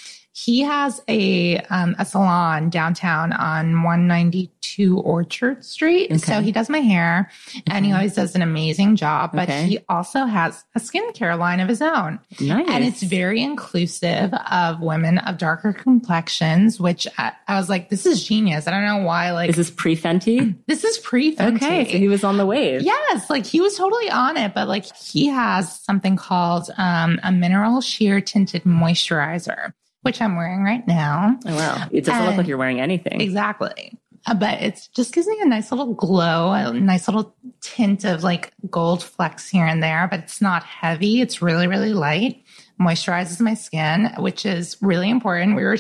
[0.45, 6.21] he has a um, a salon downtown on 192 Orchard Street.
[6.21, 7.31] So he does my hair,
[7.67, 9.33] and he always does an amazing job.
[9.33, 9.67] But Okay.
[9.67, 12.21] he also has a skincare line of his own.
[12.41, 12.69] Nice.
[12.69, 18.07] And it's very inclusive of women of darker complexions, which I, I was like, this
[18.07, 18.69] is genius.
[18.69, 19.33] I don't know why.
[19.33, 20.57] Like, Is this pre Fenty?
[20.67, 21.57] this is pre Fenty.
[21.57, 22.83] Okay, so he was on the wave.
[22.83, 27.33] Yes, like he was totally on it, but like he has something called um, a
[27.33, 29.73] mineral sheer tinted moisturizer,
[30.03, 31.39] which I'm wearing right now.
[31.47, 33.21] Oh wow, it doesn't look like you're wearing anything.
[33.21, 33.99] Exactly.
[34.27, 38.23] Uh, But it just gives me a nice little glow, a nice little tint of
[38.25, 41.21] like gold flecks here and there, but it's not heavy.
[41.21, 42.43] It's really, really light.
[42.81, 45.57] Moisturizes my skin, which is really important.
[45.57, 45.77] We were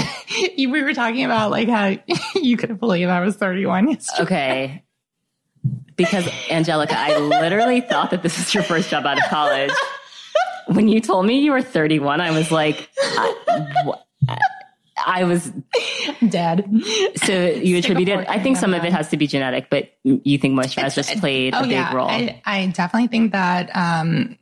[0.56, 1.96] we were talking about like how
[2.34, 4.22] you couldn't believe I was 31 yesterday.
[4.22, 4.82] Okay.
[5.96, 9.70] Because Angelica, I literally thought that this is your first job out of college.
[10.68, 13.98] When you told me you were 31, I was like, I,
[15.04, 15.50] I was
[16.28, 16.64] Dead.
[17.16, 18.26] so you attributed.
[18.26, 21.54] I think some of it has to be genetic, but you think moisturizer just played
[21.54, 22.08] a big role.
[22.08, 24.38] Oh, I, I definitely think that um,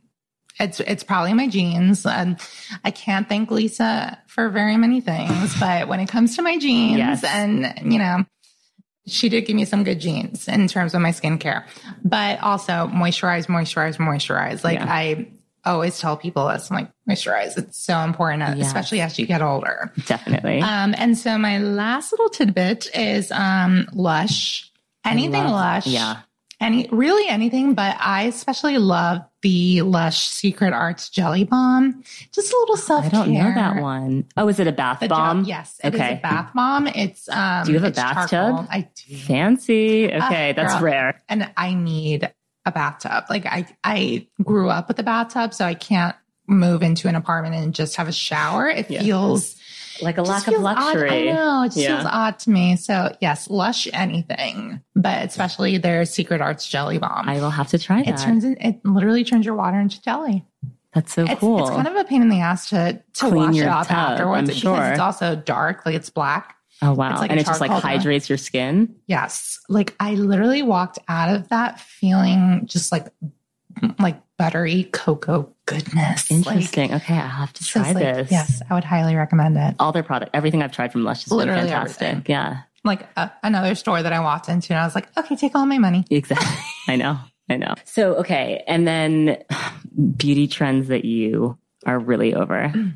[0.59, 2.05] it's it's probably my genes.
[2.05, 2.39] And
[2.83, 6.97] I can't thank Lisa for very many things, but when it comes to my genes,
[6.97, 7.23] Yes.
[7.23, 8.25] and you know,
[9.07, 11.63] she did give me some good genes in terms of my skincare,
[12.03, 14.63] but also moisturize, moisturize, moisturize.
[14.63, 14.85] Like Yeah.
[14.93, 15.27] I
[15.65, 17.57] always tell people this, I'm like moisturize.
[17.57, 18.67] It's so important, Yes.
[18.67, 19.91] especially as you get older.
[20.07, 20.61] Definitely.
[20.61, 24.71] Um, and so my last little tidbit is um, Lush.
[25.05, 25.87] Anything love- Lush.
[25.87, 26.21] yeah.
[26.59, 32.03] Any really anything, but I especially love the Lush Secret Arts Jelly Bomb.
[32.31, 34.25] Just a little self I don't know that one.
[34.37, 35.45] Oh, is it a bath bomb?
[35.45, 36.13] yes, it is okay.
[36.13, 36.85] a bath bomb.
[36.85, 37.65] It's um.
[37.65, 38.29] Do you have a bathtub?
[38.29, 38.67] charcoal.
[38.69, 40.05] I do, Fancy.
[40.13, 40.83] Okay, Ah, that's girl.
[40.83, 41.21] rare.
[41.27, 42.31] and I need
[42.65, 43.25] a bathtub.
[43.29, 46.15] Like I, I grew up with a bathtub, so I can't
[46.47, 48.67] move into an apartment and just have a shower.
[48.69, 49.01] It Yeah.
[49.01, 49.55] feels
[50.01, 50.77] Like a lack of feels odd.
[50.77, 51.29] luxury.
[51.29, 51.63] I know.
[51.63, 51.97] It just Yeah.
[51.97, 52.75] feels odd to me.
[52.75, 57.27] So yes, Lush anything, but especially their Secret Arts Jelly Bomb.
[57.29, 60.45] I will have to try it turns in, it literally turns your water into jelly.
[60.93, 61.59] That's so It's, cool.
[61.61, 63.97] it's kind of a pain in the ass to to Clean wash it off tub,
[63.97, 64.83] afterwards I'm because sure.
[64.91, 66.55] it's also dark, like it's black.
[66.81, 68.95] Oh wow, like and it just like hydrates your skin.
[69.07, 73.07] Yes, like I literally walked out of that feeling just like
[73.99, 76.29] like buttery cocoa goodness.
[76.29, 76.93] Like, Interesting.
[76.95, 78.31] okay, I'll have to try it's like- this.
[78.31, 79.75] Yes, I would highly recommend it.
[79.79, 82.01] All their product, everything I've tried from Lush has been Literally fantastic.
[82.01, 82.25] everything.
[82.27, 85.55] Yeah, Like uh, another store that I walked into, and I was like, okay, take
[85.55, 86.05] all my money.
[86.09, 86.47] exactly.
[86.87, 87.17] I know.
[87.49, 87.75] I know.
[87.85, 89.43] So okay, and then
[90.17, 92.73] beauty trends that you are really over.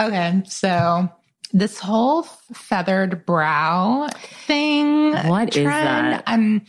[0.00, 1.10] Okay, so
[1.52, 2.22] this whole
[2.52, 4.08] feathered brow
[4.46, 5.12] thing.
[5.14, 6.22] What is that?
[6.26, 6.66] I'm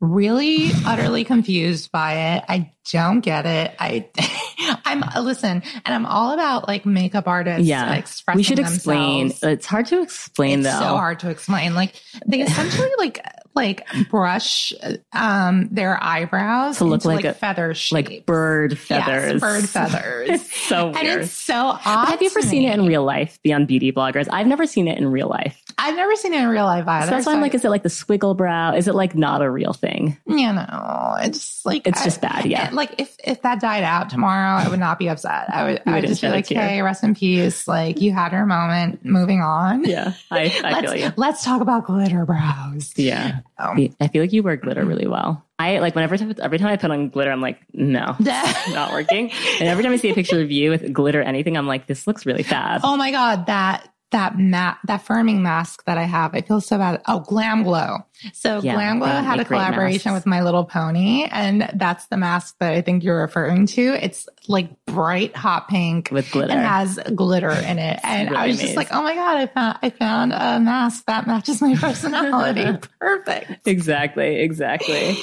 [0.00, 2.44] really utterly confused by it.
[2.48, 3.74] I don't get it.
[3.78, 4.08] I,
[4.84, 7.66] I'm uh, listen, and I'm all about like makeup artists.
[7.66, 9.28] Yeah, expressing we should explain.
[9.28, 9.54] themselves.
[9.58, 10.80] It's hard to explain It's though.
[10.80, 11.74] so hard to explain.
[11.74, 11.94] Like
[12.26, 13.24] they essentially like
[13.54, 14.72] like brush
[15.12, 18.08] um their eyebrows To look into, like a- feather shape.
[18.10, 19.32] like bird feathers.
[19.32, 20.52] Yes, bird feathers.
[20.68, 22.08] so and it's so odd.
[22.08, 24.28] Have you ever seen it in real life beyond beauty bloggers?
[24.30, 25.60] I've never seen it in real life.
[25.78, 27.06] I've never seen it in real life either.
[27.06, 28.74] So that's why I'm like, is it like the squiggle brow?
[28.74, 30.16] Is it like not a real thing?
[30.26, 32.70] you know, it's like It's I- just bad, yeah.
[32.72, 35.46] Like if if that died out tomorrow, I would not be upset.
[35.52, 37.66] I would I would just be like, hey, rest in peace.
[37.66, 39.04] Like you had your moment.
[39.04, 39.84] Moving on.
[39.84, 41.12] Yeah, I, I feel you.
[41.16, 42.92] let's talk about glitter brows.
[42.96, 43.74] Yeah, Oh.
[44.00, 45.44] I feel like you wear glitter really well.
[45.58, 49.30] I like whenever every time I put on glitter, I'm like, no, not working.
[49.58, 52.06] And every time I see a picture of you with glitter, anything, I'm like, this
[52.06, 52.80] looks really fab.
[52.82, 56.78] Oh my god, that that mat that firming mask that I have, I feel so
[56.78, 57.00] bad.
[57.06, 57.98] Oh, Glam Glow.
[58.32, 60.24] So Yeah, Glam Glow had a collaboration masks.
[60.24, 63.82] with My Little Pony, and that's the mask that I think you're referring to.
[64.04, 66.52] It's like bright hot pink With glitter.
[66.52, 68.00] and has glitter in it.
[68.02, 71.04] And I really was just like, oh my god, I found I found a mask
[71.06, 72.78] that matches my personality.
[73.00, 73.66] Perfect.
[73.66, 75.16] Exactly, exactly.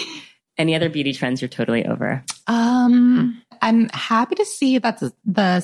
[0.57, 2.23] Any other beauty trends you're totally over?
[2.47, 5.61] Um, I'm happy to see that the, the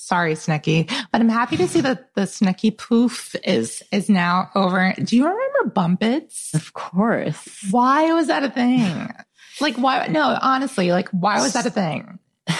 [0.00, 4.94] sorry, Snooki, but I'm happy to see that the Snooki poof is is now over.
[5.02, 6.54] Do you remember Bumpits?
[6.54, 7.66] Of course.
[7.70, 9.08] Why was that a thing?
[9.60, 10.06] Like, why?
[10.06, 12.18] No, honestly, like, why was that a thing?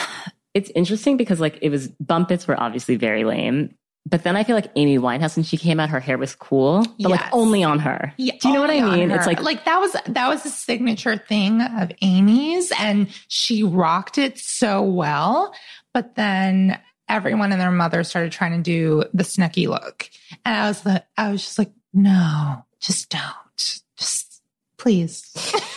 [0.53, 3.72] It's interesting because like it was Bumpits were obviously very lame.
[4.05, 6.84] But then I feel like Amy Winehouse when she came out, her hair was cool,
[6.99, 8.12] but like only on her.
[8.16, 9.11] Yeah, Do you know what I mean?
[9.11, 9.16] her.
[9.16, 14.18] It's like like that was that was a signature thing of Amy's, and she rocked
[14.18, 15.55] it so well.
[15.95, 16.80] But then
[17.11, 20.08] everyone and their mother started trying to do the Snooki look,
[20.44, 24.40] and I was like, I was just like, no, just don't, just
[24.78, 25.30] please,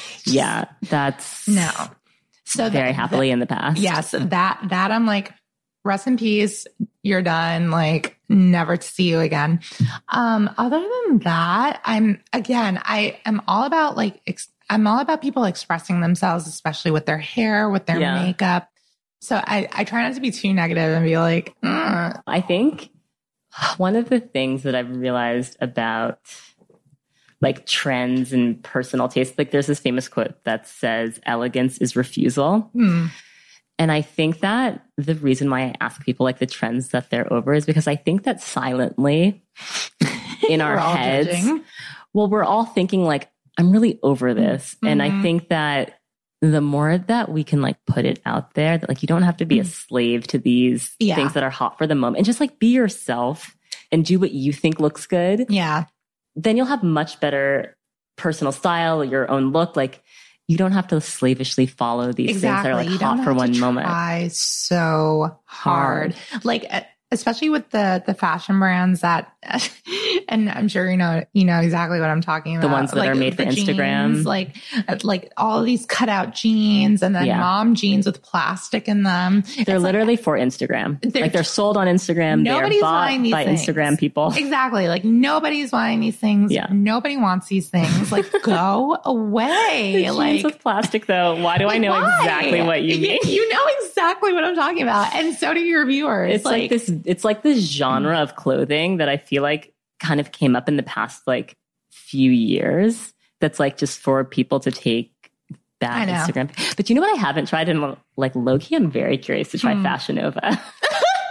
[0.25, 1.69] yeah, that's no.
[2.45, 3.79] So very that- happily in the past.
[3.79, 5.33] Yes, that that I'm like,
[5.83, 6.65] rest in peace.
[7.01, 7.69] You're done.
[7.71, 9.59] Like, never to see you again.
[10.07, 15.21] Um, other than that, I'm again, I am all about like, ex- I'm all about
[15.21, 18.23] people expressing themselves, especially with their hair, with their Yeah.
[18.23, 18.69] makeup.
[19.23, 22.89] So I, I try not to be too negative and be like, "Mm, I think
[23.77, 26.19] one of the things that I've realized about
[27.39, 32.69] like trends and personal taste, like there's this famous quote that says, elegance is refusal.
[32.73, 33.07] hmm,
[33.79, 37.31] And I think that the reason why I ask people like the trends that they're
[37.31, 39.43] over is because I think that silently
[40.49, 41.63] in our heads, judging.
[42.13, 44.75] well, we're all thinking like, I'm really over this.
[44.83, 45.99] And I think that
[46.51, 49.37] the more that we can like put it out there, that like you don't have
[49.37, 51.07] to be a slave to these Mm.
[51.07, 51.15] Yeah.
[51.15, 53.55] things that are hot for the moment and just like be yourself
[53.91, 55.85] and do what you think looks good, Yeah.
[56.35, 57.77] then you'll have much better
[58.17, 59.75] personal style, your own look.
[59.77, 60.03] Like
[60.49, 63.57] you don't have to slavishly follow these things that are like you hot for one
[63.59, 63.87] moment.
[63.87, 66.13] Try so hard,
[66.43, 66.81] like uh,
[67.13, 69.31] especially with the the fashion brands that,
[70.29, 72.67] and I'm sure you know you know exactly what I'm talking about.
[72.67, 74.13] The ones that like are made for the Instagram.
[74.15, 74.55] jeans, like
[75.03, 77.39] like all these cutout jeans, and then Yeah.
[77.39, 79.41] mom jeans with plastic in them.
[79.41, 80.99] They're It's like- literally for Instagram.
[81.01, 82.41] They're- like they're sold on Instagram.
[82.41, 83.65] Nobody's buying these by things.
[83.65, 84.33] Instagram people.
[84.35, 84.87] Exactly.
[84.87, 86.51] Like nobody's buying these things.
[86.51, 86.67] Yeah.
[86.71, 88.11] Nobody wants these things.
[88.11, 90.03] Like go away.
[90.03, 91.35] Jeans like with plastic though.
[91.41, 92.17] Why do I know why?
[92.19, 93.19] exactly what you mean?
[93.25, 96.33] You know exactly what I'm talking about, and so do your viewers.
[96.35, 100.31] It's like, this it's like this genre of clothing that I feel like kind of
[100.31, 101.55] came up in the past like
[101.91, 105.11] few years that's like just for people to take
[105.79, 106.07] back.
[106.07, 106.49] Instagram.
[106.75, 109.73] But you know what I haven't tried and like Loki, I'm very curious to try
[109.73, 109.83] Hmm.
[109.83, 110.61] Fashion Nova.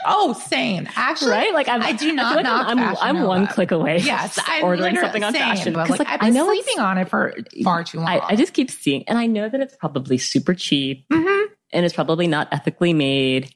[0.05, 0.89] Oh, same.
[0.97, 1.55] Actually, right?
[1.55, 4.01] Like I'm, I do not like knock I'm, I'm, I'm one click away.
[4.01, 5.73] from Yes, I ordering something on same, Fashion.
[5.75, 8.09] but, like, like, I've I been know sleeping on it for far too long.
[8.09, 11.45] I, I just keep seeing, and I know that it's probably super cheap Mhm.
[11.73, 13.53] and it's probably not ethically made.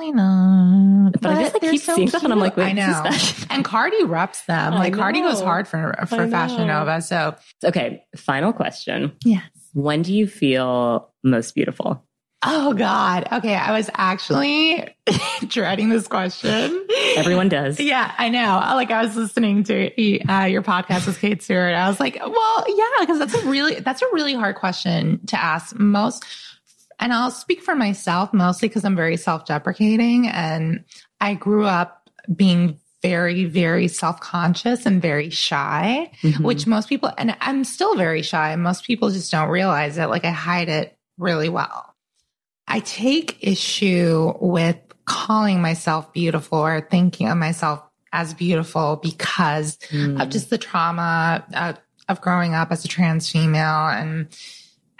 [0.00, 1.12] Probably not.
[1.20, 3.40] But, I just like keep so seeing stuff, and I'm like, wait, I this is
[3.48, 3.54] know.
[3.54, 4.72] And Cardi reps them.
[4.74, 6.66] I Like Cardi goes hard for for Fashion.
[6.66, 7.02] Nova.
[7.02, 9.12] So Okay, final question.
[9.24, 9.42] yes.
[9.72, 12.04] When do you feel most beautiful?
[12.42, 13.28] Oh God.
[13.30, 14.88] Okay, I was actually
[15.46, 16.86] dreading this question.
[17.16, 17.78] Everyone does.
[17.78, 18.58] Yeah, I know.
[18.74, 21.74] Like I was listening to uh, your podcast with Kate Stewart.
[21.74, 25.38] I was like, well, yeah, because that's a really that's a really hard question to
[25.38, 25.78] ask.
[25.78, 26.24] Most,
[27.00, 30.84] and I'll speak for myself mostly because I'm very self deprecating, and
[31.20, 36.44] I grew up being very very self conscious and very shy, Mhm.
[36.44, 38.54] which most people and I'm still very shy.
[38.56, 40.06] Most people just don't realize it.
[40.06, 41.94] Like I hide it really well.
[42.68, 44.76] I take issue with
[45.06, 47.82] calling myself beautiful or thinking of myself
[48.12, 50.20] as beautiful because Mm.
[50.22, 51.78] of just the trauma of,
[52.08, 54.28] of growing up as a trans female and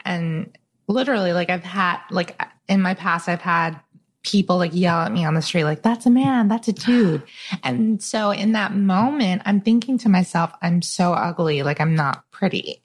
[0.04, 0.56] and
[0.90, 3.80] literally like I've had like in my past I've had
[4.22, 7.22] people like yell at me on the street like that's a man that's a dude
[7.62, 12.30] and so in that moment I'm thinking to myself I'm so ugly like I'm not
[12.30, 12.82] pretty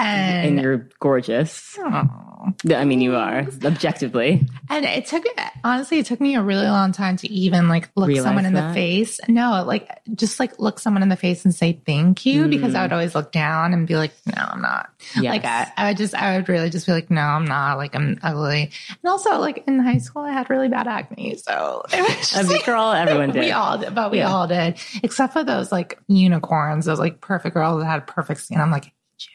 [0.00, 1.78] and and, you're gorgeous.
[1.78, 2.29] Aw.
[2.74, 4.46] I mean, you are objectively.
[4.68, 5.30] And it took me
[5.64, 8.54] honestly, it took me a really long time to even like look Realize someone in
[8.54, 8.68] that?
[8.68, 9.20] the face.
[9.28, 12.50] No, like just like look someone in the face and say thank you hmm.
[12.50, 14.90] because I would always look down and be like, no, I'm not.
[15.16, 15.24] Yes.
[15.32, 17.76] Like I, I would just, I would really just be like, no, I'm not.
[17.78, 18.70] Like I'm ugly.
[18.88, 22.14] And also, like in high school, I had really bad acne, so it was uh,
[22.14, 23.40] just a big like, girl, everyone did.
[23.40, 24.32] we all did, but we Yeah.
[24.32, 28.60] all did, except for those like unicorns, those like perfect girls that had perfect skin.
[28.60, 29.28] I'm like, I hate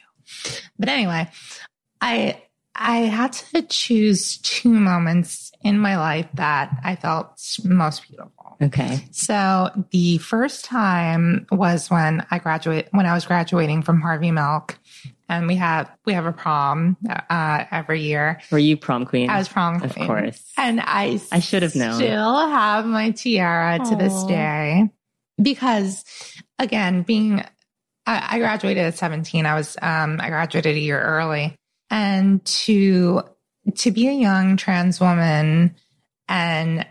[0.45, 0.51] you.
[0.79, 1.29] But anyway,
[2.01, 2.41] I
[2.75, 8.57] I had to choose two moments in my life that I felt most beautiful.
[8.61, 9.07] Okay.
[9.11, 14.77] So the first time was when I graduate when I was graduating from Harvey Milk,
[15.27, 16.97] and we have we have a prom
[17.29, 18.41] uh, every year.
[18.51, 19.29] Were you prom queen?
[19.29, 20.43] I was prom queen, Of course.
[20.57, 21.95] And I I should have known.
[21.95, 24.89] Still have my tiara to this day
[25.41, 26.03] because,
[26.59, 27.43] again, being
[28.05, 29.45] I, I graduated at seventeen.
[29.45, 31.57] I was um I graduated a year early,
[31.89, 33.21] and to
[33.75, 35.75] to be a young trans woman
[36.27, 36.85] and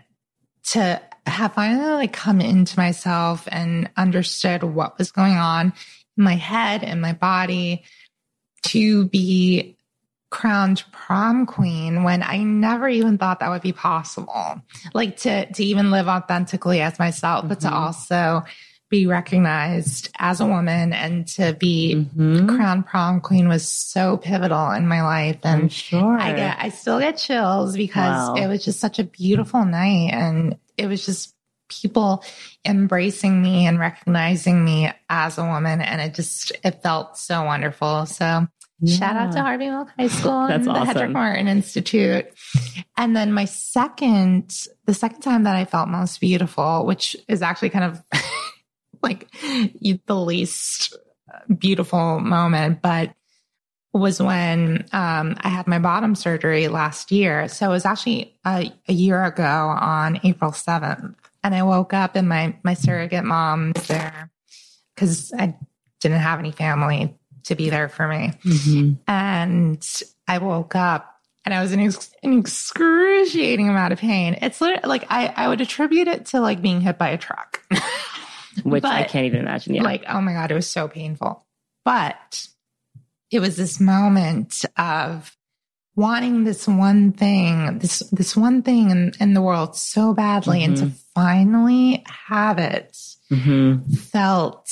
[0.63, 5.73] to have finally like come into myself and understood what was going on
[6.17, 7.83] in my head and my body
[8.63, 9.77] to be
[10.31, 14.61] crowned prom queen when I never even thought that would be possible.
[14.93, 17.71] Like to to even live authentically as myself, but to Mhm.
[17.71, 18.43] also
[18.89, 22.47] be recognized as a woman and to be Mhm.
[22.47, 25.37] crowned prom queen was so pivotal in my life.
[25.43, 26.19] I'm And sure.
[26.19, 28.35] I get I still get chills because Wow.
[28.35, 31.33] it was just such a beautiful night and it was just
[31.67, 32.23] people
[32.63, 38.05] embracing me and recognizing me as a woman and it just it felt so wonderful.
[38.05, 38.47] So
[38.81, 38.97] Yeah.
[38.97, 40.93] Shout out to Harvey Milk High School That's and awesome.
[40.93, 42.27] the Hetrick Martin Institute.
[42.97, 44.53] And then my second,
[44.85, 48.03] the second time that I felt most beautiful, which is actually kind of
[49.03, 49.29] like
[50.05, 50.95] the least
[51.57, 53.13] beautiful moment, but
[53.93, 57.47] was when um, I had my bottom surgery last year.
[57.47, 61.15] So it was actually a, a year ago on April 7th.
[61.43, 64.31] And I woke up and my, my surrogate mom was there
[64.93, 65.55] because I
[66.01, 68.33] didn't have any family to be there for me.
[68.43, 68.93] Mm-hmm.
[69.07, 69.87] And
[70.27, 71.15] I woke up
[71.45, 74.37] and I was in ex- an excruciating amount of pain.
[74.41, 77.61] It's like I, I would attribute it to like being hit by a truck.
[78.63, 79.75] Which I can't even imagine.
[79.75, 79.83] Yeah.
[79.83, 81.45] Like, oh my God, it was so painful.
[81.83, 82.47] But
[83.31, 85.35] it was this moment of
[85.95, 90.77] wanting this one thing, this this one thing in, in the world so badly, and
[90.77, 92.97] to finally have it
[93.29, 94.71] hmm felt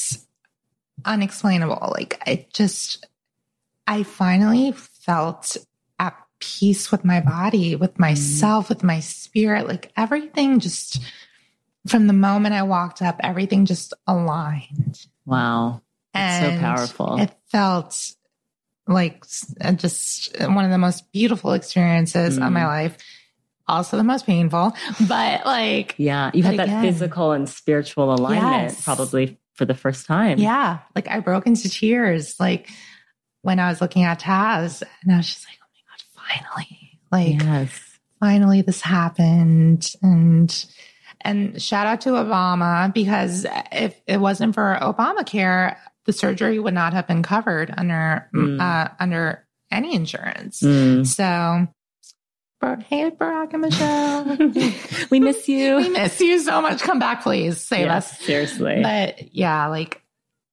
[1.05, 1.91] unexplainable.
[1.91, 3.05] Like I just
[3.88, 5.57] I finally felt
[5.99, 9.67] at peace with my body, with myself, with my spirit.
[9.67, 11.01] Like everything just
[11.88, 15.05] from the moment I walked up, everything just aligned.
[15.25, 15.81] Wow.
[16.15, 17.19] It's so powerful.
[17.19, 18.13] It felt
[18.88, 19.23] like
[19.61, 22.51] uh, just one of the most beautiful experiences of Mm.
[22.53, 22.97] my life.
[23.67, 24.73] Also the most painful,
[25.07, 26.31] but like, yeah.
[26.34, 28.84] You had that again- physical and spiritual alignment Yes.
[28.84, 30.38] probably for the first time.
[30.38, 32.69] yeah, like I broke into tears, like
[33.41, 36.99] when I was looking at Taz and I was just like, oh my God, finally,
[37.11, 37.79] like Yes.
[38.19, 39.89] finally this happened.
[40.01, 40.65] And,
[41.24, 46.93] and shout out to Obama because if it wasn't for Obamacare, the surgery would not
[46.93, 48.59] have been covered under, Mm.
[48.61, 50.61] uh, under any insurance.
[50.61, 51.07] Mm.
[51.07, 51.67] So,
[52.61, 54.38] Bar- hey, Barack and Michelle,
[55.09, 55.78] we miss you.
[55.78, 56.82] we miss you so much.
[56.82, 57.59] Come back, please.
[57.59, 58.19] Save Yes, us.
[58.19, 58.80] seriously.
[58.84, 60.01] But yeah, like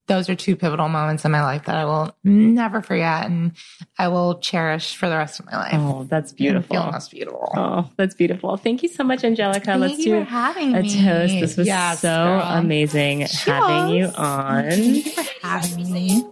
[0.08, 3.52] those are two pivotal moments in my life that I will never forget and
[3.98, 5.74] I will cherish for the rest of my life.
[5.74, 6.76] oh, that's And beautiful.
[6.76, 7.48] Feel most beautiful.
[7.56, 8.56] Oh, that's beautiful.
[8.56, 9.66] Thank you so much, Angelica.
[9.66, 11.02] Thank Let's you do for having a me.
[11.04, 11.34] toast.
[11.40, 12.40] This was Yes, so girl.
[12.40, 14.70] amazing having you on.
[14.70, 16.24] Thank you for having me.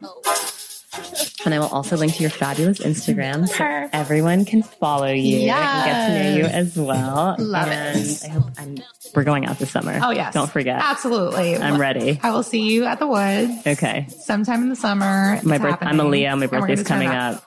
[1.44, 5.84] And I will also link to your fabulous Instagram so everyone can follow you and
[5.86, 7.36] get to know you as well.
[7.38, 8.24] Love and it.
[8.24, 8.78] I hope I'm,
[9.14, 9.98] we're going out this summer.
[10.02, 10.34] Oh, yes.
[10.34, 10.80] Don't forget.
[10.82, 11.56] Absolutely.
[11.56, 12.18] I'm ready.
[12.22, 14.06] I will see you at the woods Okay.
[14.08, 15.40] sometime in the summer.
[15.44, 16.04] My It's birth, I'm a.
[16.04, 16.36] Leo.
[16.36, 17.36] My And we're birthday's coming up.
[17.36, 17.44] up.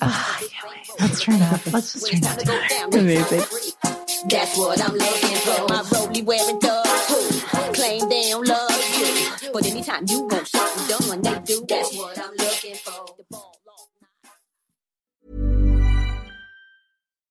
[0.00, 1.00] Ah, I can't wait.
[1.00, 1.72] Let's turn up.
[1.72, 2.98] Let's just turn up together.
[2.98, 3.42] Amazing.
[4.28, 5.66] That's what I'm looking for.
[5.68, 8.63] My rolly wearing thugs who claim they don't love you.
[9.54, 12.23] But anytime you want something done when they do, that's what I'm